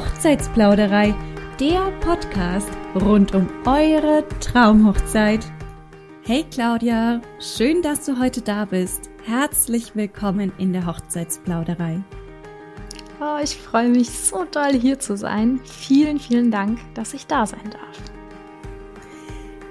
Hochzeitsplauderei, 0.00 1.14
der 1.60 1.90
Podcast 2.00 2.70
rund 2.94 3.34
um 3.34 3.46
eure 3.66 4.24
Traumhochzeit. 4.40 5.44
Hey 6.22 6.46
Claudia, 6.50 7.20
schön, 7.38 7.82
dass 7.82 8.06
du 8.06 8.18
heute 8.18 8.40
da 8.40 8.64
bist. 8.64 9.10
Herzlich 9.24 9.94
willkommen 9.94 10.52
in 10.56 10.72
der 10.72 10.86
Hochzeitsplauderei. 10.86 12.02
Oh, 13.20 13.42
ich 13.44 13.58
freue 13.58 13.90
mich 13.90 14.08
so 14.08 14.46
doll 14.50 14.72
hier 14.72 14.98
zu 14.98 15.18
sein. 15.18 15.60
Vielen, 15.64 16.18
vielen 16.18 16.50
Dank, 16.50 16.78
dass 16.94 17.12
ich 17.12 17.26
da 17.26 17.44
sein 17.44 17.68
darf. 17.70 18.00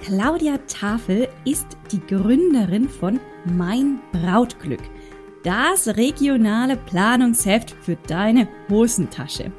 Claudia 0.04 0.59
Tafel 0.68 1.27
ist 1.43 1.76
die 1.91 2.05
Gründerin 2.05 2.88
von 2.88 3.20
Mein 3.46 3.99
Brautglück, 4.12 4.84
das 5.43 5.88
regionale 5.88 6.77
Planungsheft 6.77 7.71
für 7.82 7.96
deine 7.96 8.48
Hosentasche. 8.70 9.52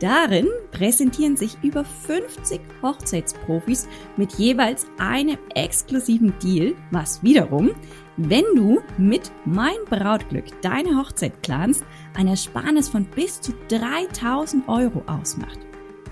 Darin 0.00 0.46
präsentieren 0.72 1.36
sich 1.36 1.56
über 1.62 1.82
50 1.84 2.60
Hochzeitsprofis 2.82 3.88
mit 4.16 4.34
jeweils 4.34 4.86
einem 4.98 5.38
exklusiven 5.54 6.34
Deal, 6.42 6.74
was 6.90 7.22
wiederum, 7.22 7.70
wenn 8.18 8.44
du 8.54 8.80
mit 8.98 9.32
Mein 9.46 9.76
Brautglück 9.88 10.60
deine 10.60 10.98
Hochzeit 10.98 11.40
planst, 11.40 11.84
ein 12.14 12.28
Ersparnis 12.28 12.90
von 12.90 13.04
bis 13.04 13.40
zu 13.40 13.52
3000 13.68 14.68
Euro 14.68 15.02
ausmacht. 15.06 15.60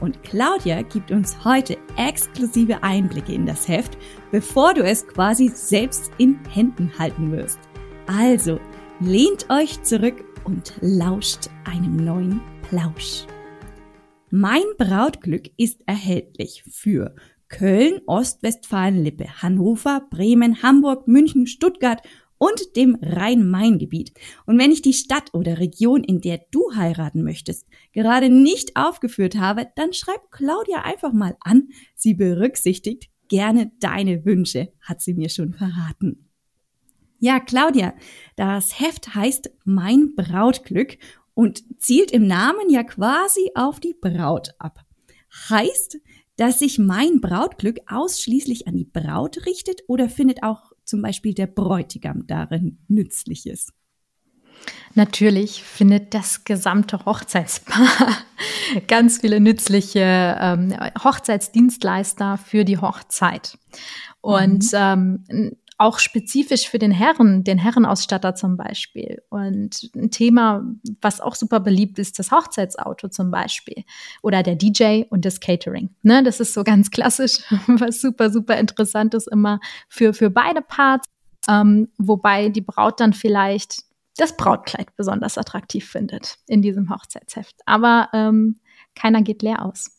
Und 0.01 0.23
Claudia 0.23 0.83
gibt 0.83 1.11
uns 1.11 1.45
heute 1.45 1.77
exklusive 1.97 2.83
Einblicke 2.83 3.33
in 3.33 3.47
das 3.47 3.69
Heft, 3.69 3.97
bevor 4.33 4.75
du 4.75 4.83
es 4.83 5.07
quasi 5.07 5.49
selbst 5.49 6.11
in 6.19 6.39
Händen 6.51 6.91
halten 6.99 7.33
wirst. 7.33 7.59
Also, 8.07 8.59
lehnt 9.01 9.47
euch 9.51 9.83
zurück 9.83 10.25
und 10.45 10.75
lauscht 10.81 11.49
einem 11.65 11.97
neuen 11.97 12.41
Plausch. 12.69 13.27
Mein 14.37 14.65
Brautglück 14.79 15.53
ist 15.59 15.83
erhältlich 15.87 16.65
für 16.69 17.15
Köln, 17.47 18.01
Ostwestfalen-Lippe, 18.07 19.41
Hannover, 19.43 20.09
Bremen, 20.11 20.61
Hamburg, 20.61 21.07
München, 21.07 21.47
Stuttgart 21.47 22.03
und 22.37 22.75
dem 22.75 22.99
Rhein-Main-Gebiet. 23.01 24.13
Und 24.45 24.59
wenn 24.59 24.73
ich 24.73 24.83
die 24.83 24.93
Stadt 24.93 25.33
oder 25.35 25.61
Region, 25.61 26.03
in 26.03 26.21
der 26.21 26.41
du 26.51 26.75
heiraten 26.75 27.23
möchtest, 27.23 27.69
gerade 27.93 28.29
nicht 28.29 28.75
aufgeführt 28.75 29.37
habe, 29.37 29.69
dann 29.77 29.93
schreib 29.93 30.33
Claudia 30.33 30.83
einfach 30.83 31.13
mal 31.13 31.37
an. 31.39 31.69
Sie 31.95 32.15
berücksichtigt 32.15 33.11
gerne 33.29 33.71
deine 33.79 34.25
Wünsche, 34.25 34.73
hat 34.81 35.01
sie 35.01 35.15
mir 35.15 35.29
schon 35.29 35.53
verraten. 35.53 36.29
Ja, 37.21 37.39
Claudia, 37.39 37.95
das 38.35 38.81
Heft 38.81 39.15
heißt 39.15 39.53
Mein 39.65 40.17
Brautglück 40.17 40.99
und 41.35 41.63
zielt 41.81 42.11
im 42.13 42.27
Namen 42.27 42.71
ja 42.71 42.85
quasi 42.85 43.51
auf 43.55 43.81
die 43.81 43.95
Braut 44.01 44.51
ab. 44.59 44.81
Heißt, 45.51 45.99
dass 46.37 46.59
sich 46.61 46.79
mein 46.79 47.21
Brautglück 47.21 47.81
ausschließlich 47.87 48.67
an 48.67 48.77
die 48.77 48.85
Braut 48.85 49.47
richtet 49.47 49.83
oder 49.87 50.09
findet 50.09 50.43
auch 50.43 50.73
zum 50.85 51.03
Beispiel 51.03 51.35
der 51.35 51.47
Bräutigam 51.47 52.27
darin 52.27 52.79
Nützliches? 52.89 53.73
Natürlich 54.95 55.63
findet 55.63 56.15
das 56.15 56.45
gesamte 56.45 57.05
Hochzeitspaar 57.05 58.17
ganz 58.89 59.19
viele 59.19 59.41
nützliche 59.41 60.37
ähm, 60.41 60.75
Hochzeitsdienstleister 61.03 62.39
für 62.39 62.65
die 62.65 62.79
Hochzeit. 62.79 63.59
Und 64.21 64.73
mhm. 64.73 65.25
ähm, 65.29 65.57
auch 65.77 65.99
spezifisch 65.99 66.69
für 66.69 66.79
den 66.79 66.93
Herren, 66.93 67.43
den 67.43 67.59
Herrenausstatter 67.59 68.35
zum 68.35 68.57
Beispiel. 68.57 69.23
Und 69.29 69.91
ein 69.97 70.11
Thema, 70.11 70.63
was 71.01 71.21
auch 71.21 71.35
super 71.35 71.61
beliebt 71.61 71.99
ist, 71.99 72.19
das 72.19 72.31
Hochzeitsauto 72.31 73.09
zum 73.09 73.31
Beispiel. 73.31 73.85
Oder 74.23 74.43
der 74.43 74.55
DJ 74.55 75.03
und 75.11 75.25
das 75.25 75.41
Catering. 75.41 75.91
Ne, 76.03 76.23
das 76.23 76.39
ist 76.41 76.55
so 76.55 76.63
ganz 76.63 76.91
klassisch, 76.91 77.39
was 77.67 78.01
super, 78.01 78.31
super 78.31 78.57
interessant 78.57 79.15
ist 79.15 79.27
immer 79.29 79.61
für, 79.89 80.15
für 80.15 80.31
beide 80.31 80.63
Parts. 80.63 81.09
Ähm, 81.49 81.89
wobei 81.99 82.49
die 82.49 82.63
Braut 82.63 83.01
dann 83.01 83.13
vielleicht 83.13 83.83
das 84.17 84.37
Brautkleid 84.37 84.95
besonders 84.97 85.39
attraktiv 85.39 85.89
findet 85.89 86.37
in 86.47 86.63
diesem 86.63 86.89
Hochzeitsheft. 86.89 87.57
Aber 87.67 88.09
ähm, 88.13 88.61
keiner 88.95 89.23
geht 89.23 89.43
leer 89.43 89.65
aus. 89.65 89.91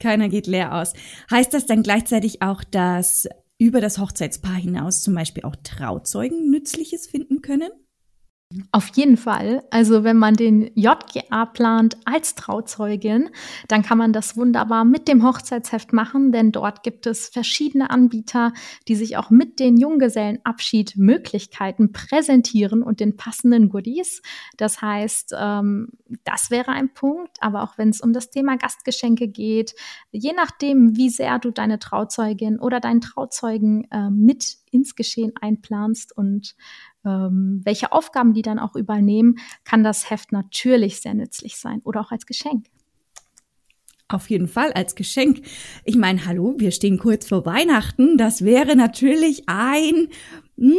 Keiner 0.00 0.30
geht 0.30 0.46
leer 0.46 0.74
aus. 0.74 0.94
Heißt 1.30 1.52
das 1.52 1.66
dann 1.66 1.82
gleichzeitig 1.82 2.40
auch, 2.40 2.64
dass 2.64 3.28
über 3.60 3.82
das 3.82 3.98
Hochzeitspaar 3.98 4.56
hinaus 4.56 5.02
zum 5.02 5.14
Beispiel 5.14 5.44
auch 5.44 5.54
Trauzeugen 5.62 6.50
Nützliches 6.50 7.06
finden 7.06 7.42
können? 7.42 7.70
Auf 8.72 8.88
jeden 8.96 9.16
Fall. 9.16 9.62
Also 9.70 10.02
wenn 10.02 10.16
man 10.16 10.34
den 10.34 10.72
JGA 10.74 11.46
plant 11.46 11.96
als 12.04 12.34
Trauzeugin, 12.34 13.30
dann 13.68 13.82
kann 13.82 13.96
man 13.96 14.12
das 14.12 14.36
wunderbar 14.36 14.84
mit 14.84 15.06
dem 15.06 15.24
Hochzeitsheft 15.24 15.92
machen, 15.92 16.32
denn 16.32 16.50
dort 16.50 16.82
gibt 16.82 17.06
es 17.06 17.28
verschiedene 17.28 17.90
Anbieter, 17.90 18.52
die 18.88 18.96
sich 18.96 19.16
auch 19.16 19.30
mit 19.30 19.60
den 19.60 19.76
Junggesellenabschied 19.76 20.96
Möglichkeiten 20.96 21.92
präsentieren 21.92 22.82
und 22.82 22.98
den 22.98 23.16
passenden 23.16 23.68
Goodies. 23.68 24.20
Das 24.56 24.82
heißt, 24.82 25.32
ähm, 25.38 25.90
das 26.24 26.50
wäre 26.50 26.72
ein 26.72 26.92
Punkt. 26.92 27.36
Aber 27.40 27.62
auch 27.62 27.78
wenn 27.78 27.90
es 27.90 28.00
um 28.00 28.12
das 28.12 28.30
Thema 28.30 28.56
Gastgeschenke 28.56 29.28
geht, 29.28 29.76
je 30.10 30.32
nachdem, 30.32 30.96
wie 30.96 31.10
sehr 31.10 31.38
du 31.38 31.52
deine 31.52 31.78
Trauzeugin 31.78 32.58
oder 32.58 32.80
deinen 32.80 33.00
Trauzeugen 33.00 33.86
äh, 33.92 34.10
mit 34.10 34.56
ins 34.72 34.94
Geschehen 34.94 35.32
einplanst 35.40 36.16
und 36.16 36.54
ähm, 37.04 37.60
welche 37.64 37.92
Aufgaben 37.92 38.34
die 38.34 38.42
dann 38.42 38.58
auch 38.58 38.76
übernehmen, 38.76 39.38
kann 39.64 39.84
das 39.84 40.10
Heft 40.10 40.32
natürlich 40.32 41.00
sehr 41.00 41.14
nützlich 41.14 41.56
sein 41.56 41.80
oder 41.84 42.00
auch 42.00 42.10
als 42.10 42.26
Geschenk. 42.26 42.66
Auf 44.08 44.28
jeden 44.28 44.48
Fall 44.48 44.72
als 44.72 44.96
Geschenk. 44.96 45.42
Ich 45.84 45.96
meine, 45.96 46.26
hallo, 46.26 46.54
wir 46.58 46.72
stehen 46.72 46.98
kurz 46.98 47.28
vor 47.28 47.46
Weihnachten. 47.46 48.18
Das 48.18 48.44
wäre 48.44 48.74
natürlich 48.74 49.44
ein 49.46 50.08
hm, 50.58 50.74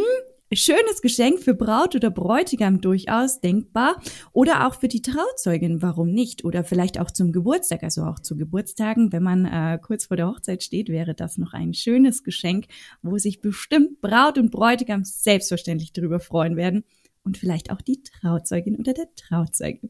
Schönes 0.54 1.00
Geschenk 1.00 1.40
für 1.40 1.54
Braut 1.54 1.94
oder 1.94 2.10
Bräutigam 2.10 2.82
durchaus 2.82 3.40
denkbar 3.40 4.02
oder 4.32 4.66
auch 4.66 4.74
für 4.74 4.88
die 4.88 5.00
Trauzeugin, 5.00 5.80
warum 5.80 6.10
nicht? 6.10 6.44
Oder 6.44 6.62
vielleicht 6.62 7.00
auch 7.00 7.10
zum 7.10 7.32
Geburtstag, 7.32 7.82
also 7.82 8.02
auch 8.02 8.18
zu 8.18 8.36
Geburtstagen, 8.36 9.12
wenn 9.12 9.22
man 9.22 9.46
äh, 9.46 9.78
kurz 9.80 10.06
vor 10.06 10.18
der 10.18 10.28
Hochzeit 10.28 10.62
steht, 10.62 10.90
wäre 10.90 11.14
das 11.14 11.38
noch 11.38 11.54
ein 11.54 11.72
schönes 11.72 12.22
Geschenk, 12.22 12.66
wo 13.00 13.16
sich 13.16 13.40
bestimmt 13.40 14.02
Braut 14.02 14.36
und 14.36 14.50
Bräutigam 14.50 15.04
selbstverständlich 15.04 15.94
darüber 15.94 16.20
freuen 16.20 16.56
werden 16.56 16.84
und 17.24 17.38
vielleicht 17.38 17.70
auch 17.70 17.80
die 17.80 18.02
Trauzeugin 18.02 18.76
oder 18.76 18.92
der 18.92 19.08
Trauzeuge. 19.14 19.88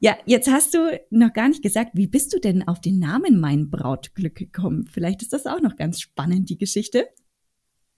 Ja, 0.00 0.16
jetzt 0.26 0.50
hast 0.50 0.74
du 0.74 1.00
noch 1.10 1.32
gar 1.32 1.48
nicht 1.48 1.62
gesagt, 1.62 1.90
wie 1.94 2.08
bist 2.08 2.32
du 2.32 2.40
denn 2.40 2.66
auf 2.66 2.80
den 2.80 2.98
Namen 2.98 3.38
Mein 3.38 3.70
Brautglück 3.70 4.34
gekommen? 4.34 4.88
Vielleicht 4.90 5.22
ist 5.22 5.32
das 5.32 5.46
auch 5.46 5.60
noch 5.60 5.76
ganz 5.76 6.00
spannend, 6.00 6.50
die 6.50 6.58
Geschichte. 6.58 7.06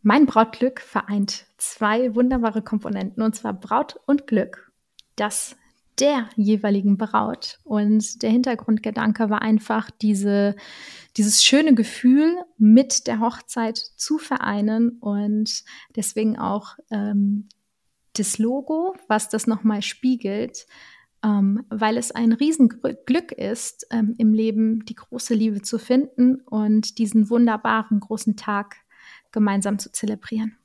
Mein 0.02 0.26
Brautglück 0.26 0.80
vereint 0.80 1.46
zwei 1.58 2.14
wunderbare 2.14 2.62
Komponenten, 2.62 3.22
und 3.22 3.34
zwar 3.34 3.52
Braut 3.52 4.00
und 4.06 4.26
Glück. 4.26 4.72
Das 5.16 5.56
der 6.00 6.28
jeweiligen 6.36 6.96
Braut. 6.96 7.58
Und 7.64 8.22
der 8.22 8.30
Hintergrundgedanke 8.30 9.30
war 9.30 9.42
einfach, 9.42 9.90
diese, 9.90 10.56
dieses 11.16 11.44
schöne 11.44 11.74
Gefühl 11.74 12.36
mit 12.58 13.06
der 13.06 13.20
Hochzeit 13.20 13.76
zu 13.76 14.18
vereinen 14.18 14.98
und 15.00 15.64
deswegen 15.94 16.38
auch 16.38 16.76
ähm, 16.90 17.48
das 18.14 18.38
Logo, 18.38 18.94
was 19.08 19.28
das 19.28 19.46
nochmal 19.46 19.82
spiegelt, 19.82 20.66
ähm, 21.22 21.64
weil 21.68 21.98
es 21.98 22.12
ein 22.12 22.32
Riesenglück 22.32 23.32
ist, 23.32 23.86
ähm, 23.90 24.14
im 24.18 24.32
Leben 24.32 24.84
die 24.86 24.94
große 24.94 25.34
Liebe 25.34 25.60
zu 25.62 25.78
finden 25.78 26.36
und 26.46 26.98
diesen 26.98 27.28
wunderbaren 27.28 28.00
großen 28.00 28.36
Tag 28.36 28.76
gemeinsam 29.32 29.78
zu 29.78 29.92
zelebrieren. 29.92 30.56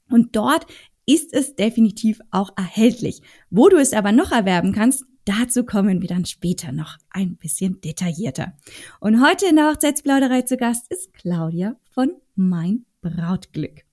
Und 0.10 0.36
dort 0.36 0.66
ist 1.06 1.32
es 1.32 1.56
definitiv 1.56 2.20
auch 2.32 2.50
erhältlich. 2.58 3.22
Wo 3.52 3.70
du 3.70 3.78
es 3.78 3.94
aber 3.94 4.12
noch 4.12 4.32
erwerben 4.32 4.74
kannst, 4.74 5.06
dazu 5.24 5.64
kommen 5.64 6.02
wir 6.02 6.08
dann 6.08 6.26
später 6.26 6.72
noch 6.72 6.98
ein 7.12 7.36
bisschen 7.36 7.82
detaillierter. 7.82 8.54
Und 9.00 9.24
heute 9.24 9.46
in 9.46 9.58
der 9.58 9.70
Hochzeitsplauderei 9.70 10.42
zu 10.42 10.58
Gast 10.58 10.92
ist 10.92 11.14
Claudia 11.14 11.76
von 11.92 12.14
Mein 12.34 12.86
Brautglück. 13.02 13.84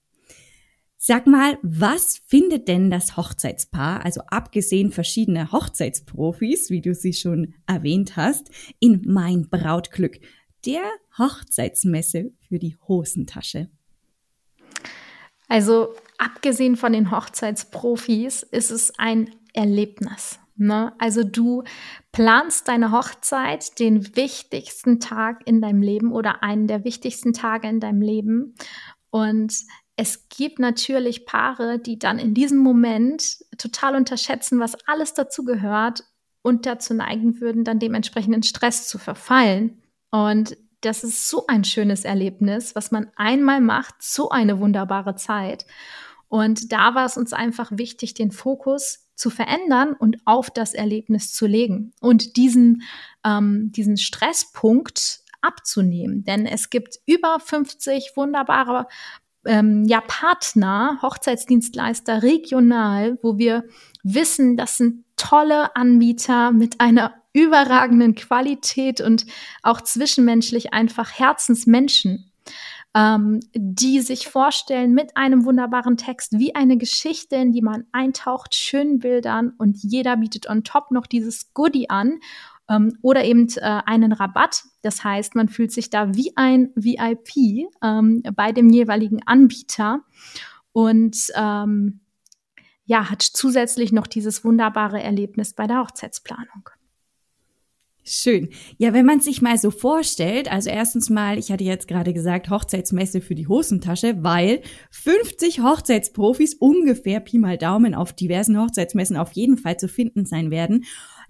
Sag 0.97 1.27
mal, 1.27 1.59
was 1.61 2.19
findet 2.25 2.67
denn 2.67 2.89
das 2.89 3.17
Hochzeitspaar, 3.17 4.03
also 4.03 4.21
abgesehen 4.21 4.91
verschiedener 4.91 5.51
Hochzeitsprofis, 5.51 6.71
wie 6.71 6.81
du 6.81 6.95
sie 6.95 7.13
schon 7.13 7.53
erwähnt 7.67 8.17
hast, 8.17 8.49
in 8.79 9.03
Mein 9.05 9.47
Brautglück, 9.47 10.19
der 10.65 10.81
Hochzeitsmesse 11.17 12.31
für 12.47 12.59
die 12.59 12.77
Hosentasche? 12.87 13.69
Also 15.47 15.93
abgesehen 16.17 16.75
von 16.75 16.93
den 16.93 17.11
Hochzeitsprofis 17.11 18.43
ist 18.43 18.71
es 18.71 18.97
ein 18.97 19.29
Erlebnis. 19.53 20.39
Ne? 20.57 20.93
Also 20.99 21.23
du 21.23 21.63
planst 22.11 22.67
deine 22.67 22.91
Hochzeit, 22.91 23.79
den 23.79 24.15
wichtigsten 24.15 24.99
Tag 24.99 25.41
in 25.45 25.61
deinem 25.61 25.81
Leben 25.81 26.11
oder 26.11 26.43
einen 26.43 26.67
der 26.67 26.83
wichtigsten 26.83 27.33
Tage 27.33 27.67
in 27.67 27.79
deinem 27.79 28.01
Leben. 28.01 28.55
Und 29.09 29.53
es 29.97 30.27
gibt 30.29 30.59
natürlich 30.59 31.25
Paare, 31.25 31.79
die 31.79 31.99
dann 31.99 32.19
in 32.19 32.33
diesem 32.33 32.57
Moment 32.57 33.37
total 33.57 33.95
unterschätzen, 33.95 34.59
was 34.59 34.75
alles 34.87 35.13
dazu 35.13 35.43
gehört 35.43 36.03
und 36.41 36.65
dazu 36.65 36.93
neigen 36.93 37.39
würden, 37.39 37.63
dann 37.63 37.79
dementsprechend 37.79 38.35
in 38.35 38.43
Stress 38.43 38.87
zu 38.87 38.97
verfallen. 38.97 39.81
Und 40.11 40.57
das 40.81 41.03
ist 41.03 41.29
so 41.29 41.47
ein 41.47 41.63
schönes 41.63 42.05
Erlebnis, 42.05 42.75
was 42.75 42.91
man 42.91 43.11
einmal 43.15 43.61
macht, 43.61 43.95
so 43.99 44.29
eine 44.29 44.59
wunderbare 44.59 45.15
Zeit. 45.15 45.65
Und 46.27 46.71
da 46.71 46.95
war 46.95 47.05
es 47.05 47.17
uns 47.17 47.33
einfach 47.33 47.71
wichtig, 47.73 48.13
den 48.13 48.31
Fokus 48.31 49.07
zu 49.15 49.29
verändern 49.29 49.93
und 49.93 50.17
auf 50.25 50.49
das 50.49 50.73
Erlebnis 50.73 51.33
zu 51.33 51.47
legen 51.47 51.93
und 52.01 52.35
diesen, 52.35 52.83
ähm, 53.23 53.71
diesen 53.71 53.97
Stresspunkt 53.97 55.21
abzunehmen. 55.41 56.23
Denn 56.23 56.45
es 56.45 56.69
gibt 56.69 56.99
über 57.05 57.39
50 57.39 58.13
wunderbare 58.15 58.87
ähm, 59.45 59.85
ja, 59.85 60.01
Partner, 60.01 60.99
Hochzeitsdienstleister 61.01 62.23
regional, 62.23 63.17
wo 63.21 63.37
wir 63.37 63.63
wissen, 64.03 64.57
das 64.57 64.77
sind 64.77 65.05
tolle 65.15 65.75
Anbieter 65.75 66.51
mit 66.51 66.81
einer 66.81 67.13
überragenden 67.35 68.15
Qualität 68.15 69.01
und 69.01 69.25
auch 69.61 69.81
zwischenmenschlich 69.81 70.73
einfach 70.73 71.11
Herzensmenschen, 71.11 72.31
ähm, 72.95 73.41
die 73.53 73.99
sich 73.99 74.29
vorstellen 74.29 74.93
mit 74.93 75.17
einem 75.17 75.43
wunderbaren 75.43 75.97
Text 75.97 76.39
wie 76.39 76.55
eine 76.55 76.77
Geschichte, 76.77 77.35
in 77.35 77.51
die 77.51 77.61
man 77.61 77.83
eintaucht, 77.91 78.55
schönen 78.55 78.99
Bildern 78.99 79.53
und 79.57 79.77
jeder 79.83 80.15
bietet 80.15 80.49
on 80.49 80.63
top 80.63 80.91
noch 80.91 81.05
dieses 81.05 81.53
Goodie 81.53 81.89
an 81.89 82.19
ähm, 82.69 82.97
oder 83.01 83.25
eben 83.25 83.49
äh, 83.57 83.81
einen 83.85 84.13
Rabatt. 84.13 84.63
Das 84.81 85.03
heißt, 85.03 85.35
man 85.35 85.49
fühlt 85.49 85.73
sich 85.73 85.89
da 85.89 86.15
wie 86.15 86.37
ein 86.37 86.69
VIP 86.75 87.67
ähm, 87.83 88.23
bei 88.33 88.53
dem 88.53 88.69
jeweiligen 88.69 89.27
Anbieter 89.27 89.99
und 90.71 91.17
ähm, 91.35 91.99
ja, 92.85 93.09
hat 93.09 93.23
zusätzlich 93.23 93.91
noch 93.91 94.07
dieses 94.07 94.45
wunderbare 94.45 95.01
Erlebnis 95.01 95.53
bei 95.53 95.67
der 95.67 95.79
Hochzeitsplanung. 95.79 96.69
Schön. 98.07 98.49
Ja, 98.77 98.93
wenn 98.93 99.07
man 99.07 99.19
sich 99.19 99.41
mal 99.41 99.57
so 99.57 99.71
vorstellt, 99.71 100.51
also 100.51 100.69
erstens 100.69 101.09
mal, 101.09 101.39
ich 101.39 101.51
hatte 101.51 101.63
jetzt 101.63 101.87
gerade 101.87 102.13
gesagt, 102.13 102.51
Hochzeitsmesse 102.51 103.19
für 103.19 103.33
die 103.33 103.47
Hosentasche, 103.47 104.17
weil 104.21 104.61
50 104.91 105.61
Hochzeitsprofis 105.61 106.53
ungefähr 106.53 107.19
Pi 107.19 107.39
mal 107.39 107.57
Daumen 107.57 107.95
auf 107.95 108.13
diversen 108.13 108.61
Hochzeitsmessen 108.61 109.17
auf 109.17 109.31
jeden 109.31 109.57
Fall 109.57 109.77
zu 109.77 109.87
finden 109.87 110.27
sein 110.27 110.51
werden. 110.51 110.85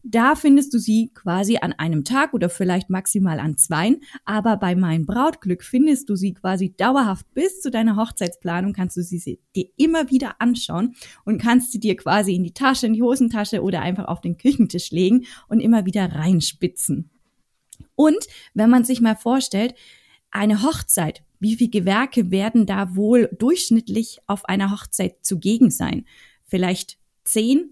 Da 0.08 0.36
findest 0.36 0.72
du 0.72 0.78
sie 0.78 1.10
quasi 1.16 1.58
an 1.58 1.74
einem 1.74 2.04
Tag 2.04 2.36
oder 2.36 2.48
vielleicht 2.48 2.92
maximal 2.92 3.40
an 3.40 3.58
zweien. 3.58 4.02
Aber 4.24 4.56
bei 4.58 4.76
Mein 4.76 5.08
Brautglück 5.08 5.64
findest 5.64 6.10
du 6.10 6.16
sie 6.16 6.36
quasi 6.36 6.76
dauerhaft 6.78 7.26
bis 7.34 7.60
zu 7.60 7.72
deiner 7.72 7.96
Hochzeitsplanung. 7.96 8.74
Kannst 8.74 8.98
du 8.98 9.02
sie 9.02 9.40
dir 9.56 9.66
immer 9.78 10.12
wieder 10.12 10.40
anschauen 10.40 10.96
und 11.24 11.42
kannst 11.42 11.72
sie 11.72 11.80
dir 11.80 11.96
quasi 11.96 12.36
in 12.36 12.44
die 12.44 12.54
Tasche, 12.54 12.86
in 12.86 12.94
die 12.94 13.02
Hosentasche 13.02 13.64
oder 13.64 13.82
einfach 13.82 14.06
auf 14.06 14.22
den 14.22 14.38
Küchentisch 14.38 14.92
legen 14.92 15.26
und 15.48 15.60
immer 15.60 15.88
wieder 15.88 16.14
reinspitzen. 16.14 17.10
Und 17.96 18.28
wenn 18.54 18.70
man 18.70 18.84
sich 18.84 19.02
mal 19.02 19.16
vorstellt, 19.16 19.74
eine 20.30 20.62
Hochzeit, 20.62 21.24
wie 21.40 21.56
viele 21.56 21.72
Gewerke 21.72 22.30
werden 22.30 22.68
da 22.68 22.96
wohl 22.96 23.28
durchschnittlich 23.40 24.20
auf 24.28 24.46
einer 24.46 24.70
Hochzeit 24.70 25.26
zugegen 25.26 25.72
sein? 25.72 26.06
Vielleicht 26.44 27.00
zehn, 27.24 27.72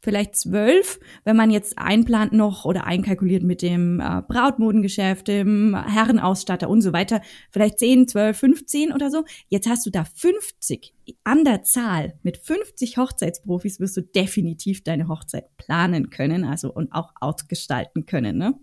vielleicht 0.00 0.36
zwölf, 0.36 0.98
wenn 1.24 1.36
man 1.36 1.50
jetzt 1.50 1.78
einplant 1.78 2.32
noch 2.32 2.64
oder 2.64 2.84
einkalkuliert 2.84 3.42
mit 3.42 3.62
dem 3.62 4.00
äh, 4.00 4.22
Brautmodengeschäft, 4.26 5.28
dem 5.28 5.76
Herrenausstatter 5.76 6.68
und 6.68 6.82
so 6.82 6.92
weiter, 6.92 7.20
vielleicht 7.50 7.78
zehn, 7.78 8.08
zwölf, 8.08 8.38
fünfzehn 8.38 8.92
oder 8.92 9.10
so. 9.10 9.24
Jetzt 9.48 9.68
hast 9.68 9.86
du 9.86 9.90
da 9.90 10.04
50 10.04 10.94
an 11.24 11.44
der 11.44 11.62
Zahl. 11.62 12.14
Mit 12.22 12.38
50 12.38 12.96
Hochzeitsprofis 12.96 13.80
wirst 13.80 13.96
du 13.96 14.02
definitiv 14.02 14.82
deine 14.82 15.08
Hochzeit 15.08 15.56
planen 15.56 16.10
können, 16.10 16.44
also 16.44 16.72
und 16.72 16.92
auch 16.92 17.12
ausgestalten 17.20 18.06
können. 18.06 18.38
Ne? 18.38 18.54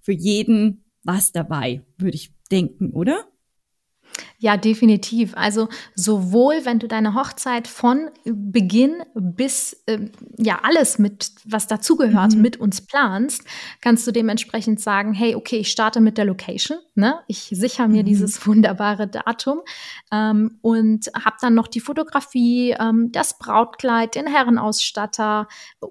Für 0.00 0.12
jeden 0.12 0.84
was 1.02 1.32
dabei, 1.32 1.82
würde 1.96 2.16
ich 2.16 2.34
denken, 2.50 2.90
oder? 2.90 3.24
Ja, 4.38 4.56
definitiv. 4.56 5.32
Also 5.36 5.68
sowohl, 5.94 6.64
wenn 6.64 6.78
du 6.78 6.86
deine 6.86 7.14
Hochzeit 7.14 7.66
von 7.66 8.10
Beginn 8.24 9.02
bis 9.14 9.82
äh, 9.86 10.10
ja 10.36 10.60
alles 10.62 10.98
mit, 10.98 11.32
was 11.44 11.66
dazugehört, 11.66 12.34
mhm. 12.34 12.42
mit 12.42 12.56
uns 12.58 12.80
planst, 12.80 13.44
kannst 13.80 14.06
du 14.06 14.12
dementsprechend 14.12 14.80
sagen, 14.80 15.12
hey, 15.12 15.34
okay, 15.34 15.56
ich 15.56 15.70
starte 15.70 16.00
mit 16.00 16.18
der 16.18 16.24
Location, 16.24 16.78
ne? 16.94 17.20
Ich 17.26 17.50
sichere 17.52 17.88
mir 17.88 18.02
mhm. 18.02 18.06
dieses 18.06 18.46
wunderbare 18.46 19.08
Datum 19.08 19.60
ähm, 20.12 20.58
und 20.62 21.06
habe 21.14 21.36
dann 21.40 21.54
noch 21.54 21.68
die 21.68 21.80
Fotografie, 21.80 22.76
ähm, 22.78 23.10
das 23.12 23.38
Brautkleid, 23.38 24.14
den 24.14 24.26
Herrenausstatter 24.26 25.48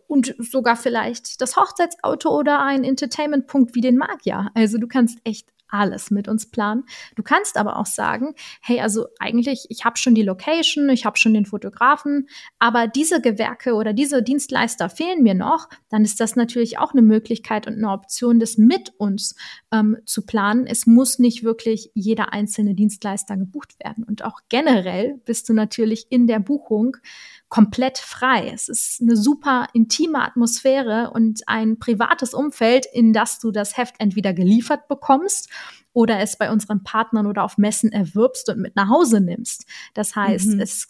und 0.08 0.36
sogar 0.40 0.76
vielleicht 0.76 1.42
das 1.42 1.58
Hochzeitsauto 1.58 2.30
oder 2.30 2.64
ein 2.64 2.84
Entertainmentpunkt 2.84 3.76
wie 3.76 3.82
den 3.82 3.98
Magier. 3.98 4.52
Also 4.54 4.78
du 4.78 4.88
kannst 4.88 5.20
echt 5.24 5.48
alles 5.70 6.12
mit 6.12 6.28
uns 6.28 6.50
planen. 6.50 6.84
Du 7.16 7.24
kannst 7.24 7.58
aber 7.58 7.78
auch 7.78 7.86
sagen, 7.86 8.34
hey, 8.62 8.80
also 8.82 9.08
eigentlich, 9.20 9.66
ich 9.70 9.86
habe 9.86 9.98
schon 9.98 10.16
die 10.16 10.24
Location, 10.24 10.90
ich 10.90 11.06
habe 11.06 11.18
schon 11.18 11.34
den 11.34 11.46
Fotografen, 11.46 12.28
aber 12.60 12.88
diese 12.88 13.22
Gewerke 13.22 13.74
oder 13.74 13.94
diese 13.94 14.24
Dienstleister 14.24 14.90
fehlen 14.90 15.24
mir 15.24 15.34
noch, 15.34 15.70
dann 15.90 16.04
ist 16.04 16.20
das 16.20 16.36
natürlich 16.36 16.78
auch 16.78 16.94
eine 16.94 17.02
Möglichkeit 17.02 17.68
und 17.68 17.76
eine 17.76 17.92
Option, 17.92 18.40
das 18.40 18.58
mit 18.58 18.92
uns 18.98 19.36
ähm, 19.72 19.98
zu 20.06 20.26
planen. 20.26 20.68
Es 20.68 20.86
muss 20.86 21.20
nicht 21.20 21.44
wirklich 21.44 21.92
jeder 21.94 22.34
einzelne 22.34 22.76
Dienstleister 22.76 23.38
gebucht 23.38 23.76
werden. 23.84 24.04
Und 24.04 24.24
auch 24.24 24.42
generell 24.50 25.20
bist 25.26 25.50
du 25.50 25.54
natürlich 25.54 26.08
in 26.10 26.28
der 26.28 26.40
Buchung 26.40 26.98
komplett 27.50 27.98
frei. 27.98 28.52
Es 28.54 28.68
ist 28.68 29.02
eine 29.02 29.16
super 29.16 29.68
intime 29.74 30.22
Atmosphäre 30.22 31.12
und 31.14 31.48
ein 31.48 31.80
privates 31.80 32.34
Umfeld, 32.34 32.86
in 32.92 33.14
das 33.14 33.40
du 33.40 33.52
das 33.52 33.78
Heft 33.78 33.96
entweder 34.00 34.34
geliefert 34.34 34.88
bekommst 34.88 35.50
oder 35.94 36.20
es 36.20 36.38
bei 36.38 36.52
unseren 36.52 36.84
Partnern 36.84 37.26
oder 37.26 37.44
auf 37.44 37.58
Messen 37.58 37.92
erwirbst 37.92 38.50
und 38.50 38.60
mit 38.60 38.76
nach 38.76 38.90
Hause 38.90 39.22
nimmst. 39.22 39.66
Das 39.94 40.16
heißt, 40.16 40.50
mhm. 40.50 40.60
es, 40.60 40.88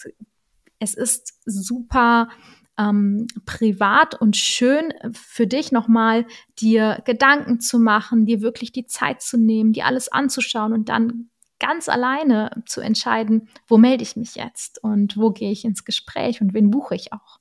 es 0.80 0.94
ist 0.96 1.40
super 1.46 2.30
ähm, 2.78 3.28
privat 3.46 4.20
und 4.20 4.36
schön 4.36 4.94
für 5.12 5.48
dich 5.48 5.72
nochmal, 5.72 6.26
dir 6.60 7.02
Gedanken 7.06 7.60
zu 7.60 7.80
machen, 7.80 8.26
dir 8.26 8.42
wirklich 8.42 8.72
die 8.72 8.86
Zeit 8.86 9.22
zu 9.22 9.38
nehmen, 9.38 9.74
dir 9.74 9.86
alles 9.86 10.12
anzuschauen 10.12 10.74
und 10.74 10.90
dann 10.90 11.30
ganz 11.68 11.90
alleine 11.90 12.64
zu 12.66 12.80
entscheiden, 12.80 13.50
wo 13.68 13.78
melde 13.78 14.04
ich 14.04 14.16
mich 14.16 14.36
jetzt 14.36 14.82
und 14.84 15.18
wo 15.18 15.32
gehe 15.32 15.52
ich 15.52 15.66
ins 15.66 15.84
Gespräch 15.84 16.40
und 16.40 16.54
wen 16.54 16.72
buche 16.72 16.96
ich 16.96 17.12
auch. 17.12 17.40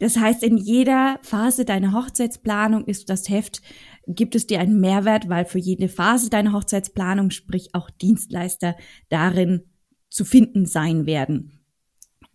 Das 0.00 0.18
heißt, 0.18 0.42
in 0.42 0.58
jeder 0.58 1.18
Phase 1.22 1.64
deiner 1.64 1.92
Hochzeitsplanung 1.92 2.84
ist 2.84 3.08
das 3.08 3.30
Heft, 3.30 3.62
gibt 4.06 4.34
es 4.34 4.46
dir 4.46 4.60
einen 4.60 4.80
Mehrwert, 4.80 5.30
weil 5.30 5.46
für 5.46 5.58
jede 5.58 5.88
Phase 5.88 6.28
deiner 6.28 6.52
Hochzeitsplanung, 6.52 7.30
sprich 7.30 7.74
auch 7.74 7.88
Dienstleister, 7.88 8.76
darin 9.08 9.62
zu 10.10 10.26
finden 10.26 10.66
sein 10.66 11.06
werden. 11.06 11.58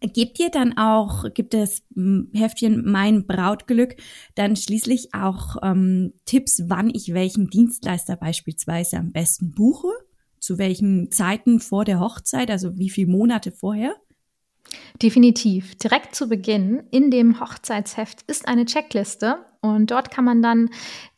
Gibt 0.01 0.39
dir 0.39 0.49
dann 0.49 0.77
auch, 0.77 1.31
gibt 1.33 1.53
es 1.53 1.83
hm, 1.93 2.31
Heftchen 2.33 2.89
Mein 2.89 3.27
Brautglück, 3.27 3.97
dann 4.33 4.55
schließlich 4.55 5.13
auch 5.13 5.57
ähm, 5.61 6.13
Tipps, 6.25 6.63
wann 6.67 6.89
ich 6.89 7.13
welchen 7.13 7.49
Dienstleister 7.49 8.15
beispielsweise 8.15 8.97
am 8.97 9.11
besten 9.11 9.53
buche? 9.53 9.89
Zu 10.39 10.57
welchen 10.57 11.11
Zeiten 11.11 11.59
vor 11.59 11.85
der 11.85 11.99
Hochzeit, 11.99 12.51
also 12.51 12.77
wie 12.77 12.89
viele 12.89 13.11
Monate 13.11 13.51
vorher? 13.51 13.95
Definitiv. 15.01 15.75
Direkt 15.75 16.15
zu 16.15 16.27
Beginn 16.27 16.83
in 16.91 17.11
dem 17.11 17.39
Hochzeitsheft 17.39 18.23
ist 18.23 18.47
eine 18.47 18.65
Checkliste 18.65 19.45
und 19.61 19.91
dort 19.91 20.11
kann 20.11 20.25
man 20.25 20.41
dann 20.41 20.69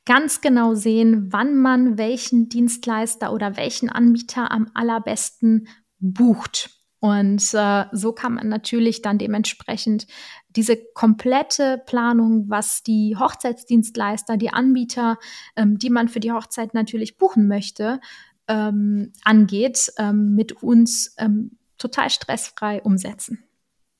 ganz 0.05 0.41
genau 0.41 0.73
sehen, 0.73 1.31
wann 1.31 1.55
man 1.55 1.97
welchen 1.97 2.49
Dienstleister 2.49 3.31
oder 3.31 3.57
welchen 3.57 3.89
Anbieter 3.89 4.51
am 4.51 4.69
allerbesten 4.73 5.67
bucht. 5.99 6.71
Und 7.01 7.53
äh, 7.53 7.85
so 7.93 8.11
kann 8.11 8.33
man 8.33 8.49
natürlich 8.49 9.01
dann 9.01 9.17
dementsprechend 9.17 10.05
diese 10.49 10.75
komplette 10.93 11.81
Planung, 11.85 12.49
was 12.49 12.83
die 12.83 13.15
Hochzeitsdienstleister, 13.17 14.35
die 14.35 14.49
Anbieter, 14.49 15.17
ähm, 15.55 15.77
die 15.77 15.89
man 15.89 16.09
für 16.09 16.19
die 16.19 16.33
Hochzeit 16.33 16.73
natürlich 16.73 17.17
buchen 17.17 17.47
möchte, 17.47 18.01
ähm, 18.49 19.13
angeht, 19.23 19.93
ähm, 19.97 20.35
mit 20.35 20.61
uns 20.61 21.15
ähm, 21.17 21.51
total 21.77 22.09
stressfrei 22.09 22.81
umsetzen. 22.81 23.43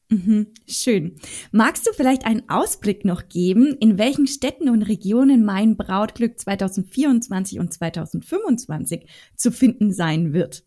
Mhm, 0.09 0.47
schön. 0.67 1.17
Magst 1.51 1.87
du 1.87 1.91
vielleicht 1.93 2.25
einen 2.25 2.49
Ausblick 2.49 3.05
noch 3.05 3.29
geben, 3.29 3.77
in 3.79 3.99
welchen 3.99 4.25
Städten 4.25 4.67
und 4.67 4.81
Regionen 4.81 5.45
mein 5.45 5.77
Brautglück 5.77 6.39
2024 6.39 7.59
und 7.59 7.71
2025 7.71 9.07
zu 9.35 9.51
finden 9.51 9.93
sein 9.93 10.33
wird? 10.33 10.63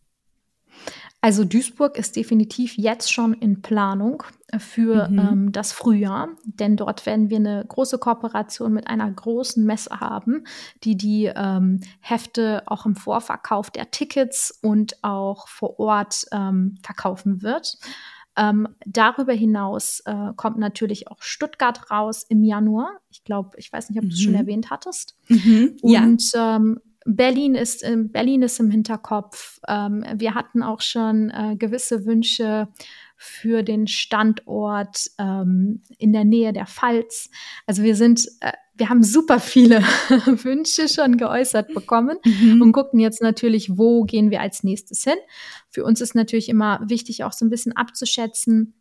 Also 1.21 1.45
Duisburg 1.45 1.99
ist 1.99 2.15
definitiv 2.17 2.77
jetzt 2.77 3.13
schon 3.13 3.35
in 3.35 3.63
Planung 3.63 4.23
für 4.59 5.09
mhm. 5.09 5.19
ähm, 5.19 5.53
das 5.53 5.73
Frühjahr, 5.73 6.29
denn 6.45 6.77
dort 6.77 7.07
werden 7.07 7.31
wir 7.31 7.39
eine 7.39 7.65
große 7.67 7.99
Kooperation 7.99 8.73
mit 8.73 8.87
einer 8.87 9.11
großen 9.11 9.65
Messe 9.65 10.01
haben, 10.01 10.45
die 10.85 10.97
die 10.97 11.33
ähm, 11.35 11.81
Hefte 12.01 12.63
auch 12.67 12.85
im 12.85 12.95
Vorverkauf 12.95 13.71
der 13.71 13.91
Tickets 13.91 14.59
und 14.63 15.03
auch 15.03 15.49
vor 15.49 15.79
Ort 15.79 16.27
ähm, 16.33 16.77
verkaufen 16.83 17.43
wird. 17.43 17.79
Ähm, 18.37 18.69
darüber 18.87 19.33
hinaus 19.33 20.01
äh, 20.07 20.33
kommt 20.37 20.59
natürlich 20.59 21.09
auch 21.09 21.23
Stuttgart 21.23 21.91
raus 21.91 22.25
im 22.29 22.45
Januar. 22.45 22.91
Ich 23.11 23.25
glaube, 23.25 23.51
ich 23.59 23.73
weiß 23.73 23.91
nicht, 23.91 23.99
ob 23.99 24.05
du 24.05 24.15
es 24.15 24.21
schon 24.21 24.33
mhm. 24.33 24.39
erwähnt 24.39 24.71
hattest. 24.71 25.17
Mhm, 25.29 25.77
und 25.83 26.33
ja. 26.33 26.57
ähm, 26.57 26.81
Berlin 27.05 27.55
ist, 27.55 27.83
äh, 27.83 27.97
Berlin 27.97 28.43
ist 28.43 28.59
im 28.61 28.71
Hinterkopf. 28.71 29.61
Ähm, 29.69 30.05
wir 30.15 30.35
hatten 30.35 30.63
auch 30.63 30.81
schon 30.81 31.31
äh, 31.31 31.57
gewisse 31.57 32.07
Wünsche 32.07 32.69
für 33.25 33.63
den 33.63 33.87
Standort 33.87 35.07
ähm, 35.17 35.81
in 35.97 36.13
der 36.13 36.25
Nähe 36.25 36.53
der 36.53 36.67
Pfalz. 36.67 37.31
Also 37.69 37.85
wir 37.85 37.95
sind, 37.95 38.27
äh, 38.41 38.53
wir 38.75 38.89
haben 38.89 39.05
super 39.05 39.39
viele 39.39 39.81
Wünsche 40.27 40.89
schon 40.89 41.17
geäußert 41.19 41.73
bekommen 41.73 42.19
mhm. 42.25 42.61
und 42.61 42.73
gucken 42.73 42.99
jetzt 42.99 43.23
natürlich, 43.23 43.79
wo 43.79 44.03
gehen 44.03 44.33
wir 44.33 44.41
als 44.41 44.65
nächstes 44.65 45.05
hin. 45.05 45.19
Für 45.71 45.85
uns 45.85 46.01
ist 46.01 46.17
natürlich 46.17 46.49
immer 46.49 46.81
wichtig, 46.89 47.23
auch 47.23 47.33
so 47.33 47.45
ein 47.45 47.51
bisschen 47.51 47.77
abzuschätzen, 47.77 48.75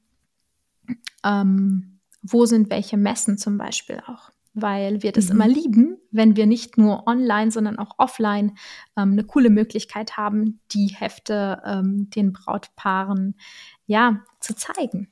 ähm, 1.24 2.00
wo 2.24 2.48
sind 2.48 2.72
welche 2.72 2.98
Messen 2.98 3.38
zum 3.38 3.60
Beispiel 3.60 4.02
auch 4.08 4.32
weil 4.54 5.02
wir 5.02 5.12
das 5.12 5.26
mhm. 5.26 5.32
immer 5.32 5.48
lieben, 5.48 5.98
wenn 6.12 6.36
wir 6.36 6.46
nicht 6.46 6.78
nur 6.78 7.08
online, 7.08 7.52
sondern 7.52 7.80
auch 7.80 7.96
offline 7.98 8.58
ähm, 8.98 9.14
eine 9.14 9.24
coole 9.24 9.50
Möglichkeit 9.50 10.18
haben, 10.18 10.60
die 10.72 10.88
Hefte 10.88 11.62
ähm, 11.66 12.10
den 12.10 12.34
Brautpaaren 12.34 13.36
ja 13.92 14.24
zu 14.40 14.56
zeigen. 14.56 15.12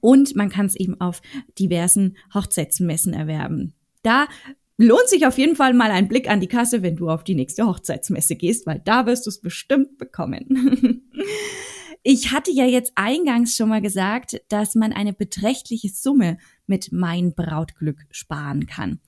Und 0.00 0.36
man 0.36 0.48
kann 0.48 0.66
es 0.66 0.76
eben 0.76 1.00
auf 1.00 1.22
diversen 1.58 2.16
Hochzeitsmessen 2.32 3.14
erwerben. 3.14 3.74
Da 4.04 4.28
lohnt 4.78 5.08
sich 5.08 5.26
auf 5.26 5.38
jeden 5.38 5.56
Fall 5.56 5.74
mal 5.74 5.90
ein 5.90 6.06
Blick 6.06 6.30
an 6.30 6.40
die 6.40 6.46
Kasse, 6.46 6.82
wenn 6.82 6.94
du 6.94 7.10
auf 7.10 7.24
die 7.24 7.34
nächste 7.34 7.66
Hochzeitsmesse 7.66 8.36
gehst, 8.36 8.64
weil 8.64 8.80
da 8.84 9.06
wirst 9.06 9.26
du 9.26 9.30
es 9.30 9.40
bestimmt 9.40 9.98
bekommen. 9.98 11.10
Ich 12.02 12.32
hatte 12.32 12.50
ja 12.50 12.64
jetzt 12.64 12.92
eingangs 12.94 13.54
schon 13.56 13.68
mal 13.68 13.82
gesagt, 13.82 14.40
dass 14.48 14.74
man 14.74 14.94
eine 14.94 15.12
beträchtliche 15.12 15.90
Summe 15.90 16.38
mit 16.70 16.92
Mein 16.92 17.34
Brautglück 17.34 18.06
sparen 18.10 18.64
kann. 18.64 19.00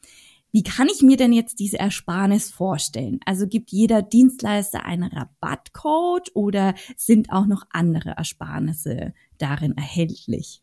Wie 0.50 0.62
kann 0.62 0.88
ich 0.88 1.00
mir 1.00 1.16
denn 1.16 1.32
jetzt 1.32 1.60
diese 1.60 1.78
Ersparnis 1.78 2.50
vorstellen? 2.50 3.20
Also 3.24 3.46
gibt 3.46 3.72
jeder 3.72 4.02
Dienstleister 4.02 4.84
einen 4.84 5.10
Rabattcode 5.10 6.30
oder 6.34 6.74
sind 6.94 7.32
auch 7.32 7.46
noch 7.46 7.64
andere 7.70 8.10
Ersparnisse 8.10 9.14
darin 9.38 9.74
erhältlich? 9.78 10.62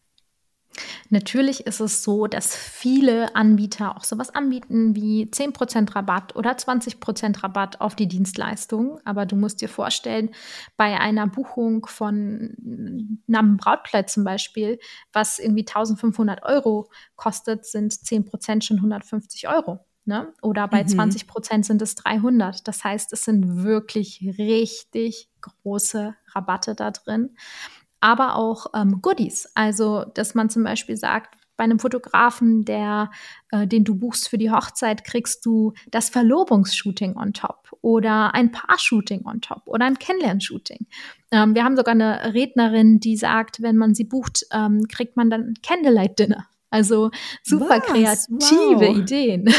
Natürlich 1.09 1.65
ist 1.65 1.79
es 1.79 2.03
so, 2.03 2.27
dass 2.27 2.55
viele 2.55 3.35
Anbieter 3.35 3.97
auch 3.97 4.03
sowas 4.03 4.33
anbieten 4.33 4.95
wie 4.95 5.25
10% 5.25 5.95
Rabatt 5.95 6.35
oder 6.35 6.51
20% 6.51 7.43
Rabatt 7.43 7.81
auf 7.81 7.95
die 7.95 8.07
Dienstleistung. 8.07 8.99
Aber 9.05 9.25
du 9.25 9.35
musst 9.35 9.61
dir 9.61 9.69
vorstellen, 9.69 10.29
bei 10.77 10.99
einer 10.99 11.27
Buchung 11.27 11.85
von 11.85 12.55
einem 13.27 13.57
Brautkleid 13.57 14.09
zum 14.09 14.23
Beispiel, 14.23 14.79
was 15.11 15.39
irgendwie 15.39 15.65
1500 15.67 16.43
Euro 16.43 16.89
kostet, 17.15 17.65
sind 17.65 17.91
10% 17.91 18.61
schon 18.61 18.77
150 18.77 19.47
Euro. 19.49 19.79
Ne? 20.05 20.33
Oder 20.41 20.67
bei 20.67 20.83
mhm. 20.83 21.01
20% 21.01 21.65
sind 21.65 21.81
es 21.81 21.95
300. 21.95 22.67
Das 22.67 22.83
heißt, 22.83 23.13
es 23.13 23.25
sind 23.25 23.63
wirklich 23.63 24.21
richtig 24.37 25.29
große 25.41 26.15
Rabatte 26.33 26.75
da 26.75 26.91
drin 26.91 27.35
aber 28.01 28.35
auch 28.35 28.67
ähm, 28.75 29.01
Goodies. 29.01 29.49
Also, 29.55 30.05
dass 30.13 30.35
man 30.35 30.49
zum 30.49 30.63
Beispiel 30.63 30.97
sagt, 30.97 31.35
bei 31.59 31.65
einem 31.65 31.79
Fotografen, 31.79 32.63
der, 32.63 33.11
äh, 33.51 33.67
den 33.67 33.83
du 33.83 33.93
buchst 33.93 34.29
für 34.29 34.37
die 34.37 34.49
Hochzeit, 34.49 35.03
kriegst 35.03 35.45
du 35.45 35.73
das 35.91 36.09
Verlobungsshooting 36.09 37.17
on 37.17 37.33
top 37.33 37.75
oder 37.81 38.33
ein 38.33 38.51
Paar-Shooting 38.53 39.25
on 39.25 39.41
top 39.41 39.63
oder 39.65 39.85
ein 39.85 39.99
Kennenlernshooting. 39.99 40.87
Ähm, 41.31 41.55
wir 41.55 41.65
haben 41.65 41.75
sogar 41.75 41.91
eine 41.91 42.33
Rednerin, 42.33 43.01
die 43.01 43.17
sagt, 43.17 43.61
wenn 43.61 43.75
man 43.75 43.93
sie 43.93 44.05
bucht, 44.05 44.45
ähm, 44.53 44.87
kriegt 44.87 45.17
man 45.17 45.29
dann 45.29 45.53
Candlelight-Dinner. 45.61 46.47
Also 46.69 47.11
super 47.43 47.81
Was? 47.81 47.87
kreative 47.87 48.87
wow. 48.87 48.97
Ideen. 48.97 49.53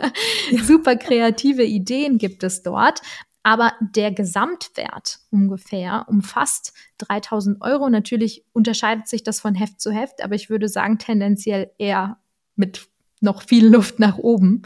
super 0.64 0.96
kreative 0.96 1.62
Ideen 1.62 2.18
gibt 2.18 2.42
es 2.42 2.62
dort. 2.62 3.00
Aber 3.44 3.74
der 3.80 4.10
Gesamtwert 4.10 5.20
ungefähr 5.30 6.06
umfasst 6.08 6.72
3000 6.98 7.60
Euro. 7.60 7.90
Natürlich 7.90 8.44
unterscheidet 8.52 9.06
sich 9.06 9.22
das 9.22 9.38
von 9.38 9.54
Heft 9.54 9.80
zu 9.80 9.92
Heft, 9.92 10.24
aber 10.24 10.34
ich 10.34 10.48
würde 10.50 10.66
sagen 10.68 10.98
tendenziell 10.98 11.70
eher 11.78 12.18
mit 12.56 12.88
noch 13.20 13.42
viel 13.42 13.66
Luft 13.68 13.98
nach 13.98 14.18
oben, 14.18 14.62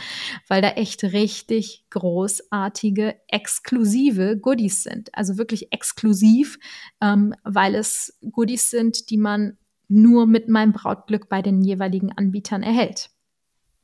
weil 0.47 0.63
da 0.63 0.71
echt 0.71 1.03
richtig 1.03 1.87
großartige, 1.91 3.17
exklusive 3.29 4.39
Goodies 4.39 4.85
sind. 4.85 5.15
Also 5.15 5.39
wirklich 5.39 5.73
exklusiv, 5.73 6.59
ähm, 7.01 7.35
weil 7.45 7.75
es 7.75 8.17
Goodies 8.31 8.71
sind, 8.71 9.11
die 9.11 9.19
man 9.19 9.57
nur 9.89 10.27
mit 10.27 10.49
meinem 10.49 10.73
Brautglück 10.73 11.29
bei 11.29 11.43
den 11.43 11.63
jeweiligen 11.63 12.13
Anbietern 12.13 12.63
erhält. 12.63 13.11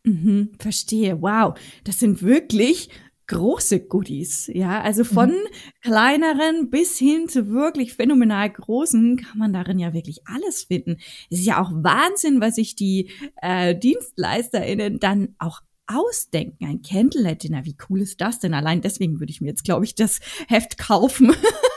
Mhm, 0.04 0.52
verstehe. 0.58 1.20
Wow, 1.22 1.58
das 1.84 1.98
sind 1.98 2.22
wirklich 2.22 2.90
große 3.26 3.80
Goodies, 3.80 4.50
ja, 4.52 4.80
also 4.80 5.04
von 5.04 5.30
mhm. 5.30 5.48
kleineren 5.82 6.70
bis 6.70 6.98
hin 6.98 7.28
zu 7.28 7.48
wirklich 7.48 7.94
phänomenal 7.94 8.50
großen 8.50 9.16
kann 9.16 9.38
man 9.38 9.52
darin 9.52 9.78
ja 9.78 9.94
wirklich 9.94 10.26
alles 10.26 10.64
finden. 10.64 10.98
Es 11.30 11.40
ist 11.40 11.46
ja 11.46 11.62
auch 11.62 11.70
Wahnsinn, 11.72 12.40
was 12.40 12.56
sich 12.56 12.76
die 12.76 13.10
äh, 13.40 13.74
DienstleisterInnen 13.74 14.98
dann 15.00 15.34
auch 15.38 15.60
ausdenken. 15.86 16.66
Ein 16.66 16.82
Candlelight-Dinner, 16.82 17.64
wie 17.64 17.76
cool 17.88 18.00
ist 18.00 18.20
das 18.20 18.38
denn? 18.40 18.54
Allein 18.54 18.80
deswegen 18.80 19.20
würde 19.20 19.30
ich 19.30 19.40
mir 19.40 19.48
jetzt, 19.48 19.64
glaube 19.64 19.84
ich, 19.84 19.94
das 19.94 20.20
Heft 20.48 20.78
kaufen. 20.78 21.32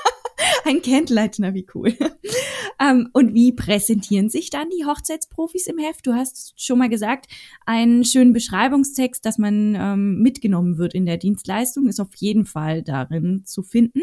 Ein 0.67 0.81
Candlelight, 0.81 1.37
na 1.39 1.53
wie 1.53 1.65
cool. 1.73 1.93
ähm, 2.79 3.09
und 3.13 3.33
wie 3.33 3.53
präsentieren 3.53 4.27
sich 4.27 4.49
dann 4.49 4.67
die 4.69 4.83
Hochzeitsprofis 4.85 5.67
im 5.67 5.77
Heft? 5.77 6.05
Du 6.05 6.13
hast 6.13 6.61
schon 6.61 6.77
mal 6.77 6.89
gesagt, 6.89 7.27
einen 7.65 8.03
schönen 8.03 8.33
Beschreibungstext, 8.33 9.25
dass 9.25 9.37
man 9.37 9.75
ähm, 9.75 10.21
mitgenommen 10.21 10.77
wird 10.77 10.93
in 10.93 11.05
der 11.05 11.15
Dienstleistung, 11.15 11.87
ist 11.87 12.01
auf 12.01 12.13
jeden 12.17 12.43
Fall 12.43 12.83
darin 12.83 13.45
zu 13.45 13.63
finden. 13.63 14.01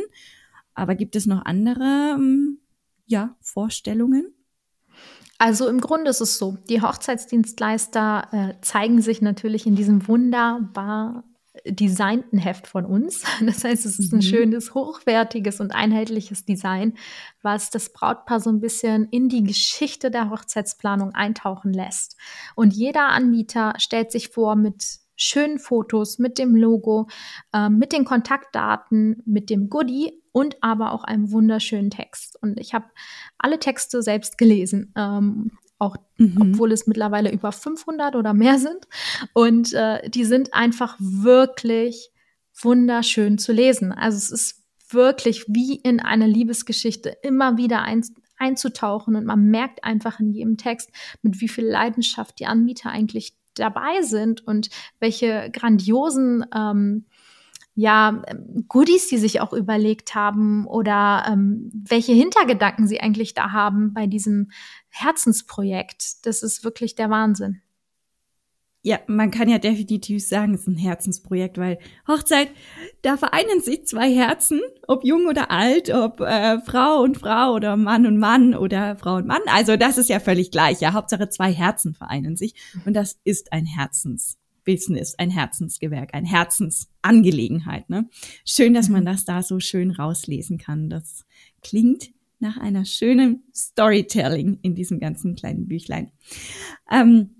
Aber 0.72 0.94
gibt 0.94 1.16
es 1.16 1.26
noch 1.26 1.44
andere 1.44 2.14
ähm, 2.16 2.60
ja, 3.04 3.36
Vorstellungen? 3.42 4.32
Also 5.36 5.68
im 5.68 5.82
Grunde 5.82 6.08
ist 6.08 6.22
es 6.22 6.38
so, 6.38 6.56
die 6.70 6.80
Hochzeitsdienstleister 6.80 8.28
äh, 8.32 8.54
zeigen 8.62 9.02
sich 9.02 9.20
natürlich 9.20 9.66
in 9.66 9.76
diesem 9.76 10.08
wunderbar 10.08 11.24
designten 11.64 12.38
Heft 12.38 12.66
von 12.66 12.84
uns. 12.84 13.24
Das 13.44 13.64
heißt, 13.64 13.86
es 13.86 13.98
ist 13.98 14.12
ein 14.12 14.16
mhm. 14.16 14.22
schönes, 14.22 14.74
hochwertiges 14.74 15.60
und 15.60 15.74
einheitliches 15.74 16.44
Design, 16.44 16.94
was 17.42 17.70
das 17.70 17.92
Brautpaar 17.92 18.40
so 18.40 18.50
ein 18.50 18.60
bisschen 18.60 19.08
in 19.10 19.28
die 19.28 19.42
Geschichte 19.42 20.10
der 20.10 20.30
Hochzeitsplanung 20.30 21.14
eintauchen 21.14 21.72
lässt. 21.72 22.16
Und 22.54 22.74
jeder 22.74 23.08
Anbieter 23.08 23.74
stellt 23.78 24.12
sich 24.12 24.28
vor 24.28 24.56
mit 24.56 24.98
schönen 25.16 25.58
Fotos, 25.58 26.18
mit 26.18 26.38
dem 26.38 26.56
Logo, 26.56 27.08
äh, 27.52 27.68
mit 27.68 27.92
den 27.92 28.04
Kontaktdaten, 28.04 29.22
mit 29.24 29.50
dem 29.50 29.68
Goodie 29.68 30.20
und 30.32 30.56
aber 30.62 30.92
auch 30.92 31.04
einem 31.04 31.30
wunderschönen 31.30 31.90
Text. 31.90 32.36
Und 32.42 32.58
ich 32.58 32.74
habe 32.74 32.86
alle 33.38 33.58
Texte 33.58 34.02
selbst 34.02 34.36
gelesen. 34.38 34.92
Ähm, 34.96 35.52
auch 35.78 35.96
mhm. 36.18 36.52
obwohl 36.52 36.72
es 36.72 36.86
mittlerweile 36.86 37.32
über 37.32 37.52
500 37.52 38.16
oder 38.16 38.34
mehr 38.34 38.58
sind. 38.58 38.86
Und 39.32 39.72
äh, 39.72 40.08
die 40.08 40.24
sind 40.24 40.54
einfach 40.54 40.96
wirklich 40.98 42.10
wunderschön 42.60 43.38
zu 43.38 43.52
lesen. 43.52 43.92
Also 43.92 44.16
es 44.16 44.30
ist 44.30 44.64
wirklich 44.88 45.44
wie 45.48 45.76
in 45.76 46.00
eine 46.00 46.26
Liebesgeschichte 46.26 47.16
immer 47.22 47.56
wieder 47.56 47.82
ein, 47.82 48.02
einzutauchen 48.36 49.16
und 49.16 49.24
man 49.24 49.50
merkt 49.50 49.84
einfach 49.84 50.20
in 50.20 50.30
jedem 50.30 50.56
Text, 50.56 50.90
mit 51.22 51.40
wie 51.40 51.48
viel 51.48 51.64
Leidenschaft 51.64 52.38
die 52.38 52.46
Anbieter 52.46 52.90
eigentlich 52.90 53.34
dabei 53.54 54.02
sind 54.02 54.46
und 54.46 54.70
welche 55.00 55.50
grandiosen 55.52 56.44
ähm, 56.54 57.06
ja, 57.76 58.22
Goodies, 58.68 59.08
die 59.08 59.18
sich 59.18 59.40
auch 59.40 59.52
überlegt 59.52 60.14
haben 60.14 60.64
oder 60.66 61.24
ähm, 61.28 61.70
welche 61.72 62.12
Hintergedanken 62.12 62.86
sie 62.86 63.00
eigentlich 63.00 63.34
da 63.34 63.50
haben 63.50 63.92
bei 63.92 64.06
diesem 64.06 64.50
Herzensprojekt. 64.94 66.24
Das 66.24 66.42
ist 66.42 66.64
wirklich 66.64 66.94
der 66.94 67.10
Wahnsinn. 67.10 67.60
Ja, 68.86 69.00
man 69.06 69.30
kann 69.30 69.48
ja 69.48 69.58
definitiv 69.58 70.22
sagen, 70.24 70.52
es 70.52 70.60
ist 70.60 70.66
ein 70.66 70.76
Herzensprojekt, 70.76 71.56
weil 71.56 71.78
Hochzeit, 72.06 72.50
da 73.00 73.16
vereinen 73.16 73.62
sich 73.62 73.86
zwei 73.86 74.14
Herzen, 74.14 74.60
ob 74.86 75.04
jung 75.04 75.26
oder 75.26 75.50
alt, 75.50 75.88
ob 75.88 76.20
äh, 76.20 76.60
Frau 76.60 77.02
und 77.02 77.16
Frau 77.16 77.54
oder 77.54 77.78
Mann 77.78 78.06
und 78.06 78.18
Mann 78.18 78.54
oder 78.54 78.96
Frau 78.96 79.16
und 79.16 79.26
Mann. 79.26 79.40
Also 79.46 79.78
das 79.78 79.96
ist 79.96 80.10
ja 80.10 80.20
völlig 80.20 80.50
gleich. 80.50 80.82
Ja, 80.82 80.92
Hauptsache 80.92 81.30
zwei 81.30 81.50
Herzen 81.50 81.94
vereinen 81.94 82.36
sich 82.36 82.54
und 82.84 82.92
das 82.92 83.18
ist 83.24 83.54
ein 83.54 83.64
Herzensbusiness, 83.64 85.14
ein 85.18 85.30
Herzensgewerk, 85.30 86.12
ein 86.12 86.26
Herzensangelegenheit. 86.26 87.88
Ne? 87.88 88.10
Schön, 88.44 88.74
dass 88.74 88.90
man 88.90 89.00
mhm. 89.00 89.06
das 89.06 89.24
da 89.24 89.42
so 89.42 89.60
schön 89.60 89.92
rauslesen 89.92 90.58
kann. 90.58 90.90
Das 90.90 91.24
klingt 91.62 92.10
nach 92.44 92.58
einer 92.58 92.84
schönen 92.84 93.42
Storytelling 93.52 94.60
in 94.62 94.76
diesem 94.76 95.00
ganzen 95.00 95.34
kleinen 95.34 95.66
Büchlein. 95.66 96.12
Ähm, 96.90 97.30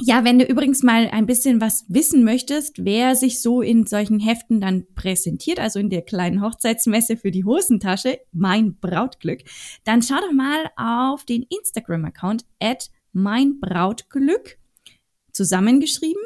ja, 0.00 0.24
wenn 0.24 0.38
du 0.38 0.46
übrigens 0.46 0.82
mal 0.82 1.10
ein 1.10 1.26
bisschen 1.26 1.60
was 1.60 1.84
wissen 1.88 2.24
möchtest, 2.24 2.84
wer 2.84 3.14
sich 3.14 3.42
so 3.42 3.60
in 3.60 3.86
solchen 3.86 4.20
Heften 4.20 4.60
dann 4.60 4.86
präsentiert, 4.94 5.60
also 5.60 5.78
in 5.78 5.90
der 5.90 6.00
kleinen 6.00 6.40
Hochzeitsmesse 6.40 7.18
für 7.18 7.30
die 7.30 7.44
Hosentasche, 7.44 8.18
mein 8.32 8.78
Brautglück, 8.78 9.40
dann 9.84 10.02
schau 10.02 10.16
doch 10.16 10.32
mal 10.32 10.70
auf 10.76 11.26
den 11.26 11.42
Instagram-Account 11.42 12.46
at 12.58 12.90
mein 13.12 13.60
Brautglück, 13.60 14.58
zusammengeschrieben 15.32 16.22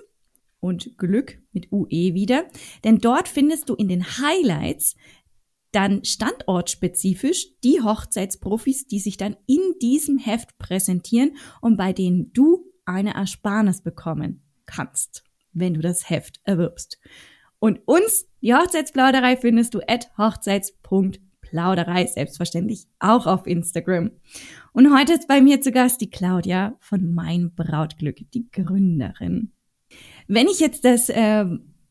und 0.60 0.96
Glück 0.96 1.38
mit 1.52 1.72
UE 1.72 2.14
wieder, 2.14 2.44
denn 2.84 2.98
dort 2.98 3.28
findest 3.28 3.68
du 3.68 3.74
in 3.74 3.88
den 3.88 4.04
Highlights 4.04 4.94
dann 5.76 6.02
standortspezifisch 6.04 7.48
die 7.62 7.82
Hochzeitsprofis, 7.82 8.86
die 8.86 8.98
sich 8.98 9.18
dann 9.18 9.36
in 9.46 9.60
diesem 9.82 10.16
Heft 10.16 10.56
präsentieren 10.56 11.36
und 11.60 11.76
bei 11.76 11.92
denen 11.92 12.32
du 12.32 12.64
eine 12.86 13.12
Ersparnis 13.14 13.82
bekommen 13.82 14.42
kannst, 14.64 15.22
wenn 15.52 15.74
du 15.74 15.82
das 15.82 16.08
Heft 16.08 16.40
erwirbst. 16.44 16.98
Und 17.58 17.80
uns, 17.84 18.26
die 18.40 18.54
Hochzeitsplauderei, 18.54 19.36
findest 19.36 19.74
du 19.74 19.80
at 19.86 20.10
hochzeits.plauderei, 20.16 22.06
selbstverständlich 22.06 22.86
auch 22.98 23.26
auf 23.26 23.46
Instagram. 23.46 24.12
Und 24.72 24.98
heute 24.98 25.12
ist 25.12 25.28
bei 25.28 25.42
mir 25.42 25.60
zu 25.60 25.72
Gast 25.72 26.00
die 26.00 26.08
Claudia 26.08 26.74
von 26.80 27.12
Mein 27.12 27.54
Brautglück, 27.54 28.16
die 28.32 28.48
Gründerin. 28.50 29.52
Wenn 30.26 30.46
ich 30.46 30.58
jetzt 30.58 30.86
das 30.86 31.10
äh, 31.10 31.44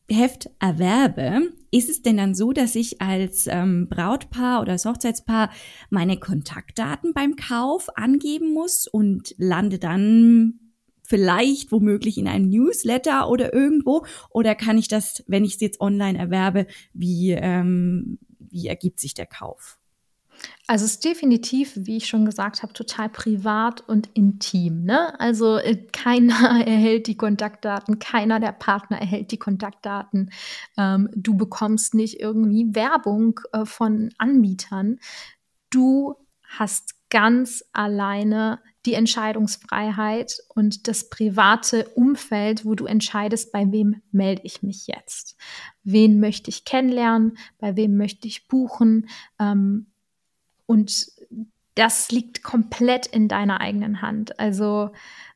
Heft 0.08 0.50
erwerbe, 0.60 1.52
ist 1.70 1.90
es 1.90 2.02
denn 2.02 2.16
dann 2.16 2.34
so, 2.34 2.52
dass 2.52 2.74
ich 2.74 3.00
als 3.00 3.46
ähm, 3.48 3.88
Brautpaar 3.88 4.62
oder 4.62 4.72
als 4.72 4.84
Hochzeitspaar 4.84 5.50
meine 5.90 6.18
Kontaktdaten 6.18 7.12
beim 7.12 7.34
Kauf 7.36 7.88
angeben 7.96 8.52
muss 8.52 8.86
und 8.86 9.34
lande 9.38 9.78
dann 9.78 10.60
vielleicht 11.02 11.72
womöglich 11.72 12.18
in 12.18 12.28
einem 12.28 12.48
Newsletter 12.48 13.28
oder 13.28 13.52
irgendwo? 13.52 14.04
Oder 14.30 14.54
kann 14.54 14.78
ich 14.78 14.88
das, 14.88 15.24
wenn 15.26 15.44
ich 15.44 15.54
es 15.54 15.60
jetzt 15.60 15.80
online 15.80 16.18
erwerbe, 16.18 16.66
wie, 16.92 17.32
ähm, 17.32 18.18
wie 18.38 18.68
ergibt 18.68 19.00
sich 19.00 19.14
der 19.14 19.26
Kauf? 19.26 19.78
Also 20.66 20.84
es 20.84 20.92
ist 20.92 21.04
definitiv, 21.04 21.72
wie 21.76 21.98
ich 21.98 22.08
schon 22.08 22.24
gesagt 22.24 22.62
habe, 22.62 22.72
total 22.72 23.08
privat 23.08 23.88
und 23.88 24.08
intim. 24.14 24.84
Ne? 24.84 25.18
Also 25.20 25.58
äh, 25.58 25.76
keiner 25.92 26.60
erhält 26.66 27.06
die 27.06 27.16
Kontaktdaten, 27.16 27.98
keiner 27.98 28.40
der 28.40 28.52
Partner 28.52 28.98
erhält 28.98 29.30
die 29.30 29.38
Kontaktdaten. 29.38 30.30
Ähm, 30.76 31.08
du 31.14 31.36
bekommst 31.36 31.94
nicht 31.94 32.20
irgendwie 32.20 32.74
Werbung 32.74 33.40
äh, 33.52 33.64
von 33.64 34.10
Anbietern. 34.18 34.98
Du 35.70 36.16
hast 36.48 36.96
ganz 37.10 37.64
alleine 37.72 38.60
die 38.84 38.94
Entscheidungsfreiheit 38.94 40.38
und 40.48 40.88
das 40.88 41.08
private 41.08 41.88
Umfeld, 41.90 42.64
wo 42.64 42.74
du 42.74 42.86
entscheidest, 42.86 43.52
bei 43.52 43.70
wem 43.70 44.02
melde 44.12 44.42
ich 44.44 44.62
mich 44.62 44.86
jetzt, 44.86 45.36
wen 45.82 46.20
möchte 46.20 46.50
ich 46.50 46.64
kennenlernen, 46.64 47.36
bei 47.58 47.76
wem 47.76 47.96
möchte 47.96 48.28
ich 48.28 48.48
buchen. 48.48 49.08
Ähm, 49.38 49.86
und 50.66 51.06
das 51.74 52.10
liegt 52.10 52.42
komplett 52.42 53.06
in 53.06 53.28
deiner 53.28 53.60
eigenen 53.60 54.02
Hand. 54.02 54.38
Also 54.40 54.90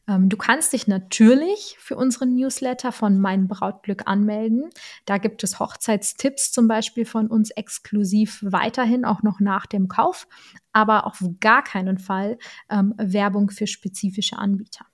ähm, 0.08 0.28
du 0.28 0.36
kannst 0.36 0.72
dich 0.72 0.88
natürlich 0.88 1.76
für 1.78 1.96
unseren 1.96 2.34
Newsletter 2.34 2.92
von 2.92 3.20
Mein 3.20 3.46
Brautglück 3.46 4.02
anmelden. 4.06 4.70
Da 5.04 5.18
gibt 5.18 5.44
es 5.44 5.60
Hochzeitstipps 5.60 6.50
zum 6.50 6.66
Beispiel 6.66 7.04
von 7.04 7.28
uns 7.28 7.50
exklusiv 7.50 8.40
weiterhin, 8.42 9.04
auch 9.04 9.22
noch 9.22 9.40
nach 9.40 9.66
dem 9.66 9.88
Kauf, 9.88 10.26
aber 10.72 11.06
auf 11.06 11.22
gar 11.40 11.62
keinen 11.62 11.98
Fall 11.98 12.38
ähm, 12.70 12.94
Werbung 12.96 13.50
für 13.50 13.66
spezifische 13.66 14.38
Anbieter. 14.38 14.86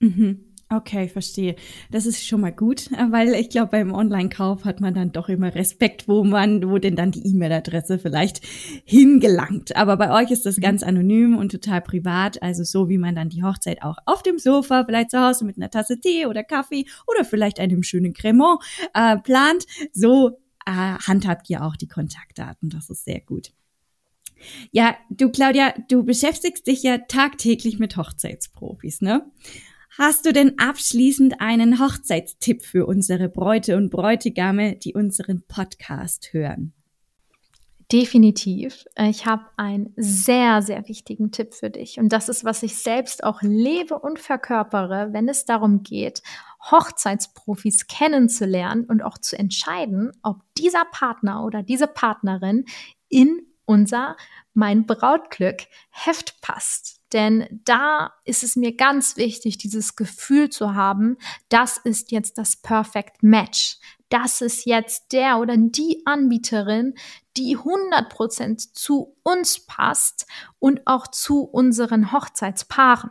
Mhm. 0.00 0.44
Okay, 0.70 1.08
verstehe. 1.08 1.56
Das 1.90 2.04
ist 2.04 2.26
schon 2.26 2.42
mal 2.42 2.52
gut, 2.52 2.90
weil 3.10 3.32
ich 3.34 3.48
glaube, 3.48 3.70
beim 3.70 3.90
Online-Kauf 3.90 4.66
hat 4.66 4.80
man 4.80 4.92
dann 4.92 5.12
doch 5.12 5.30
immer 5.30 5.54
Respekt, 5.54 6.08
wo 6.08 6.24
man, 6.24 6.68
wo 6.68 6.76
denn 6.76 6.94
dann 6.94 7.10
die 7.10 7.26
E-Mail-Adresse 7.26 7.98
vielleicht 7.98 8.42
hingelangt. 8.84 9.76
Aber 9.76 9.96
bei 9.96 10.12
euch 10.12 10.30
ist 10.30 10.44
das 10.44 10.58
mhm. 10.58 10.62
ganz 10.62 10.82
anonym 10.82 11.38
und 11.38 11.52
total 11.52 11.80
privat, 11.80 12.42
also 12.42 12.64
so 12.64 12.90
wie 12.90 12.98
man 12.98 13.14
dann 13.14 13.30
die 13.30 13.42
Hochzeit 13.42 13.82
auch 13.82 13.96
auf 14.04 14.22
dem 14.22 14.38
Sofa, 14.38 14.84
vielleicht 14.84 15.10
zu 15.10 15.18
Hause 15.18 15.46
mit 15.46 15.56
einer 15.56 15.70
Tasse 15.70 16.00
Tee 16.00 16.26
oder 16.26 16.44
Kaffee 16.44 16.84
oder 17.06 17.24
vielleicht 17.24 17.60
einem 17.60 17.82
schönen 17.82 18.12
Cremant 18.12 18.60
äh, 18.92 19.16
plant. 19.16 19.64
So 19.94 20.38
äh, 20.66 20.72
handhabt 20.72 21.48
ihr 21.48 21.64
auch 21.64 21.76
die 21.76 21.88
Kontaktdaten. 21.88 22.68
Das 22.68 22.90
ist 22.90 23.06
sehr 23.06 23.20
gut. 23.20 23.52
Ja, 24.70 24.96
du 25.10 25.30
Claudia, 25.30 25.74
du 25.88 26.04
beschäftigst 26.04 26.66
dich 26.66 26.82
ja 26.82 26.98
tagtäglich 26.98 27.78
mit 27.78 27.96
Hochzeitsprofis, 27.96 29.00
ne? 29.00 29.24
Hast 29.98 30.26
du 30.26 30.32
denn 30.32 30.60
abschließend 30.60 31.40
einen 31.40 31.80
Hochzeitstipp 31.80 32.62
für 32.62 32.86
unsere 32.86 33.28
Bräute 33.28 33.76
und 33.76 33.90
Bräutigame, 33.90 34.76
die 34.76 34.94
unseren 34.94 35.42
Podcast 35.48 36.32
hören? 36.32 36.72
Definitiv. 37.90 38.84
Ich 38.96 39.26
habe 39.26 39.46
einen 39.56 39.92
sehr, 39.96 40.62
sehr 40.62 40.86
wichtigen 40.86 41.32
Tipp 41.32 41.52
für 41.52 41.70
dich. 41.70 41.98
Und 41.98 42.12
das 42.12 42.28
ist, 42.28 42.44
was 42.44 42.62
ich 42.62 42.76
selbst 42.76 43.24
auch 43.24 43.42
lebe 43.42 43.98
und 43.98 44.20
verkörpere, 44.20 45.08
wenn 45.10 45.28
es 45.28 45.46
darum 45.46 45.82
geht, 45.82 46.22
Hochzeitsprofis 46.70 47.88
kennenzulernen 47.88 48.84
und 48.84 49.02
auch 49.02 49.18
zu 49.18 49.36
entscheiden, 49.36 50.12
ob 50.22 50.42
dieser 50.56 50.84
Partner 50.92 51.44
oder 51.44 51.64
diese 51.64 51.88
Partnerin 51.88 52.66
in 53.08 53.48
unser 53.68 54.16
Mein 54.54 54.86
Brautglück 54.86 55.66
Heft 55.90 56.40
passt. 56.40 57.00
Denn 57.12 57.60
da 57.64 58.12
ist 58.24 58.42
es 58.42 58.56
mir 58.56 58.76
ganz 58.76 59.16
wichtig, 59.16 59.58
dieses 59.58 59.94
Gefühl 59.94 60.50
zu 60.50 60.74
haben, 60.74 61.16
das 61.48 61.78
ist 61.78 62.10
jetzt 62.10 62.38
das 62.38 62.56
Perfect 62.56 63.22
Match. 63.22 63.78
Das 64.08 64.40
ist 64.40 64.64
jetzt 64.64 65.12
der 65.12 65.38
oder 65.38 65.56
die 65.56 66.02
Anbieterin, 66.06 66.94
die 67.36 67.56
100% 67.56 68.72
zu 68.72 69.16
uns 69.22 69.64
passt 69.66 70.26
und 70.58 70.86
auch 70.86 71.06
zu 71.06 71.42
unseren 71.42 72.12
Hochzeitspaaren. 72.12 73.10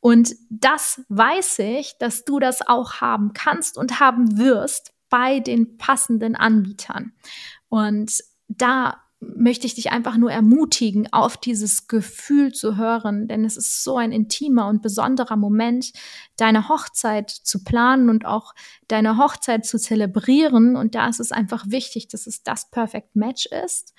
Und 0.00 0.34
das 0.50 1.02
weiß 1.08 1.60
ich, 1.60 1.96
dass 1.98 2.24
du 2.24 2.38
das 2.40 2.66
auch 2.66 2.94
haben 2.94 3.32
kannst 3.34 3.78
und 3.78 4.00
haben 4.00 4.38
wirst 4.38 4.92
bei 5.08 5.40
den 5.40 5.76
passenden 5.76 6.34
Anbietern. 6.34 7.12
Und 7.68 8.22
da 8.48 9.02
möchte 9.36 9.66
ich 9.66 9.74
dich 9.74 9.92
einfach 9.92 10.16
nur 10.16 10.32
ermutigen, 10.32 11.12
auf 11.12 11.36
dieses 11.36 11.86
Gefühl 11.86 12.52
zu 12.52 12.76
hören, 12.76 13.28
denn 13.28 13.44
es 13.44 13.56
ist 13.56 13.84
so 13.84 13.96
ein 13.96 14.12
intimer 14.12 14.66
und 14.68 14.82
besonderer 14.82 15.36
Moment, 15.36 15.92
deine 16.36 16.68
Hochzeit 16.68 17.30
zu 17.30 17.62
planen 17.62 18.10
und 18.10 18.26
auch 18.26 18.54
deine 18.88 19.18
Hochzeit 19.18 19.64
zu 19.64 19.78
zelebrieren. 19.78 20.76
Und 20.76 20.94
da 20.94 21.08
ist 21.08 21.20
es 21.20 21.32
einfach 21.32 21.64
wichtig, 21.68 22.08
dass 22.08 22.26
es 22.26 22.42
das 22.42 22.70
Perfect 22.70 23.14
Match 23.14 23.46
ist. 23.46 23.94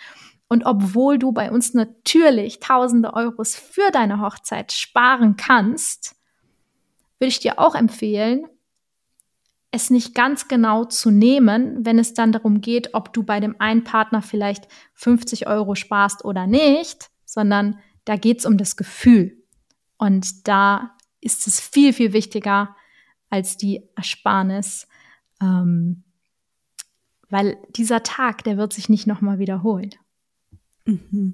Und 0.49 0.65
obwohl 0.65 1.17
du 1.17 1.31
bei 1.31 1.51
uns 1.51 1.73
natürlich 1.73 2.59
tausende 2.59 3.13
Euros 3.13 3.55
für 3.55 3.91
deine 3.91 4.19
Hochzeit 4.19 4.71
sparen 4.71 5.35
kannst, 5.37 6.15
würde 7.19 7.29
ich 7.29 7.39
dir 7.39 7.59
auch 7.59 7.75
empfehlen, 7.75 8.45
es 9.73 9.89
nicht 9.89 10.13
ganz 10.13 10.47
genau 10.47 10.85
zu 10.85 11.09
nehmen, 11.09 11.83
wenn 11.83 11.97
es 11.97 12.13
dann 12.13 12.31
darum 12.31 12.61
geht, 12.61 12.93
ob 12.93 13.11
du 13.11 13.23
bei 13.23 13.39
dem 13.39 13.59
einen 13.59 13.83
Partner 13.83 14.21
vielleicht 14.21 14.67
50 14.93 15.47
Euro 15.47 15.73
sparst 15.73 16.23
oder 16.23 16.45
nicht, 16.45 17.09
sondern 17.25 17.79
da 18.05 18.15
geht 18.15 18.37
es 18.37 18.45
um 18.45 18.59
das 18.59 18.75
Gefühl. 18.75 19.35
Und 19.97 20.47
da 20.47 20.95
ist 21.21 21.47
es 21.47 21.59
viel, 21.59 21.91
viel 21.91 22.13
wichtiger 22.13 22.75
als 23.31 23.57
die 23.57 23.81
Ersparnis, 23.95 24.87
ähm, 25.41 26.03
weil 27.29 27.57
dieser 27.75 28.03
Tag, 28.03 28.43
der 28.43 28.57
wird 28.57 28.73
sich 28.73 28.89
nicht 28.89 29.07
nochmal 29.07 29.39
wiederholen. 29.39 29.89
Mhm. 30.85 31.33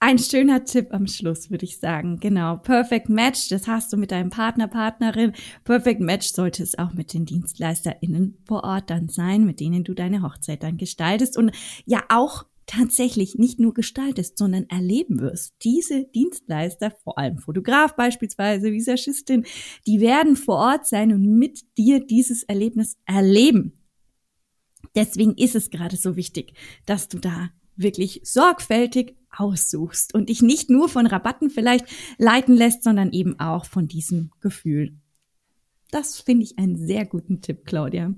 Ein 0.00 0.18
schöner 0.18 0.64
Tipp 0.64 0.94
am 0.94 1.08
Schluss, 1.08 1.50
würde 1.50 1.64
ich 1.64 1.80
sagen. 1.80 2.20
Genau. 2.20 2.56
Perfect 2.58 3.08
Match, 3.08 3.48
das 3.48 3.66
hast 3.66 3.92
du 3.92 3.96
mit 3.96 4.12
deinem 4.12 4.30
Partner, 4.30 4.68
Partnerin. 4.68 5.32
Perfect 5.64 6.00
Match 6.00 6.28
sollte 6.28 6.62
es 6.62 6.78
auch 6.78 6.92
mit 6.92 7.12
den 7.12 7.26
DienstleisterInnen 7.26 8.38
vor 8.46 8.62
Ort 8.62 8.90
dann 8.90 9.08
sein, 9.08 9.44
mit 9.44 9.58
denen 9.58 9.82
du 9.82 9.94
deine 9.94 10.22
Hochzeit 10.22 10.62
dann 10.62 10.76
gestaltest 10.76 11.36
und 11.36 11.50
ja 11.84 12.04
auch 12.10 12.46
tatsächlich 12.66 13.36
nicht 13.36 13.58
nur 13.58 13.74
gestaltest, 13.74 14.38
sondern 14.38 14.68
erleben 14.68 15.18
wirst. 15.18 15.54
Diese 15.64 16.04
Dienstleister, 16.04 16.92
vor 17.02 17.18
allem 17.18 17.38
Fotograf 17.38 17.96
beispielsweise, 17.96 18.70
Visagistin, 18.70 19.46
die 19.86 20.00
werden 20.00 20.36
vor 20.36 20.58
Ort 20.58 20.86
sein 20.86 21.12
und 21.12 21.26
mit 21.26 21.76
dir 21.76 21.98
dieses 21.98 22.44
Erlebnis 22.44 22.98
erleben. 23.04 23.72
Deswegen 24.94 25.34
ist 25.34 25.56
es 25.56 25.70
gerade 25.70 25.96
so 25.96 26.14
wichtig, 26.14 26.52
dass 26.86 27.08
du 27.08 27.18
da 27.18 27.50
wirklich 27.74 28.20
sorgfältig 28.22 29.16
aussuchst 29.38 30.14
und 30.14 30.28
dich 30.28 30.42
nicht 30.42 30.70
nur 30.70 30.88
von 30.88 31.06
Rabatten 31.06 31.50
vielleicht 31.50 31.86
leiten 32.18 32.54
lässt, 32.54 32.82
sondern 32.82 33.12
eben 33.12 33.38
auch 33.40 33.64
von 33.64 33.88
diesem 33.88 34.30
Gefühl. 34.40 34.96
Das 35.90 36.20
finde 36.20 36.44
ich 36.44 36.58
einen 36.58 36.76
sehr 36.76 37.06
guten 37.06 37.40
Tipp, 37.40 37.64
Claudia. 37.64 38.12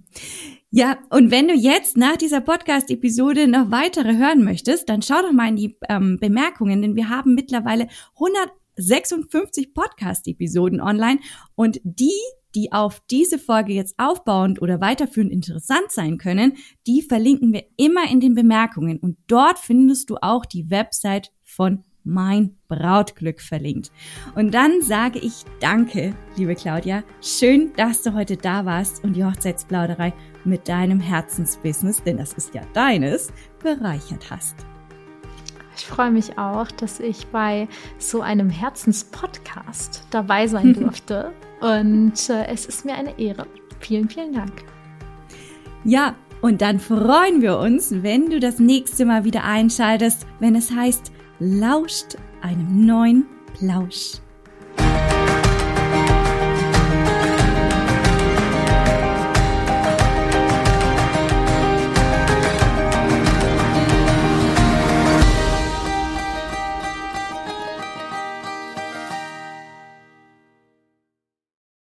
Ja, 0.71 0.99
und 1.11 1.31
wenn 1.31 1.49
du 1.49 1.55
jetzt 1.55 1.97
nach 1.97 2.17
dieser 2.17 2.41
Podcast-Episode 2.41 3.47
noch 3.49 3.71
weitere 3.71 4.17
hören 4.17 4.45
möchtest, 4.45 4.89
dann 4.89 5.03
schau 5.03 5.23
doch 5.23 5.33
mal 5.33 5.49
in 5.49 5.57
die 5.57 5.77
ähm, 5.89 6.19
Bemerkungen, 6.21 6.83
denn 6.83 6.97
wir 6.97 7.09
haben 7.09 7.35
mittlerweile 7.35 7.89
156 8.15 9.73
Podcast-Episoden 9.73 10.81
online 10.81 11.21
und 11.55 11.81
die 11.85 12.19
die 12.55 12.73
auf 12.73 13.03
diese 13.11 13.39
Folge 13.39 13.73
jetzt 13.73 13.95
aufbauend 13.99 14.61
oder 14.63 14.81
weiterführend 14.81 15.33
interessant 15.33 15.91
sein 15.91 16.19
können, 16.19 16.57
die 16.87 17.03
verlinken 17.03 17.53
wir 17.53 17.65
immer 17.77 18.11
in 18.11 18.21
den 18.21 18.35
Bemerkungen 18.35 18.99
und 18.99 19.17
dort 19.27 19.59
findest 19.59 20.11
du 20.11 20.17
auch 20.21 20.45
die 20.45 20.71
Website 20.71 21.33
von 21.43 21.85
mein 22.05 22.57
Brautglück 22.69 23.41
verlinkt. 23.41 23.91
Und 24.35 24.55
dann 24.55 24.83
sage 24.83 25.19
ich 25.19 25.45
Danke, 25.61 26.15
liebe 26.37 26.55
Claudia. 26.55 27.05
Schön, 27.21 27.73
dass 27.77 28.03
du 28.03 28.15
heute 28.15 28.37
da 28.37 28.65
warst 28.65 29.05
und 29.05 29.15
die 29.15 29.25
Hochzeitsplauderei 29.25 30.13
mit 30.45 30.69
deinem 30.69 31.01
Herzensbusiness, 31.01 32.03
denn 32.03 32.17
das 32.17 32.33
ist 32.33 32.55
ja 32.55 32.63
deines, 32.73 33.33
bereichert 33.63 34.31
hast. 34.31 34.57
Ich 35.81 35.87
freue 35.87 36.11
mich 36.11 36.37
auch, 36.37 36.71
dass 36.71 37.01
ich 37.01 37.27
bei 37.29 37.67
so 37.97 38.21
einem 38.21 38.51
Herzenspodcast 38.51 40.05
dabei 40.11 40.47
sein 40.47 40.75
durfte. 40.79 41.33
Und 41.63 42.29
äh, 42.29 42.47
es 42.49 42.67
ist 42.67 42.85
mir 42.85 42.95
eine 42.95 43.19
Ehre. 43.19 43.47
Vielen, 43.79 44.11
vielen 44.11 44.35
Dank. 44.35 44.53
Ja, 45.85 46.17
und 46.43 46.61
dann 46.61 46.81
freuen 46.81 47.41
wir 47.41 47.59
uns, 47.59 48.03
wenn 48.03 48.29
du 48.29 48.41
das 48.41 48.59
nächste 48.59 49.07
Mal 49.07 49.25
wieder 49.25 49.45
einschaltest, 49.45 50.27
wenn 50.39 50.55
es 50.55 50.71
heißt, 50.71 51.13
lauscht 51.39 52.19
einem 52.43 52.85
neuen 52.85 53.27
Plausch. 53.55 54.19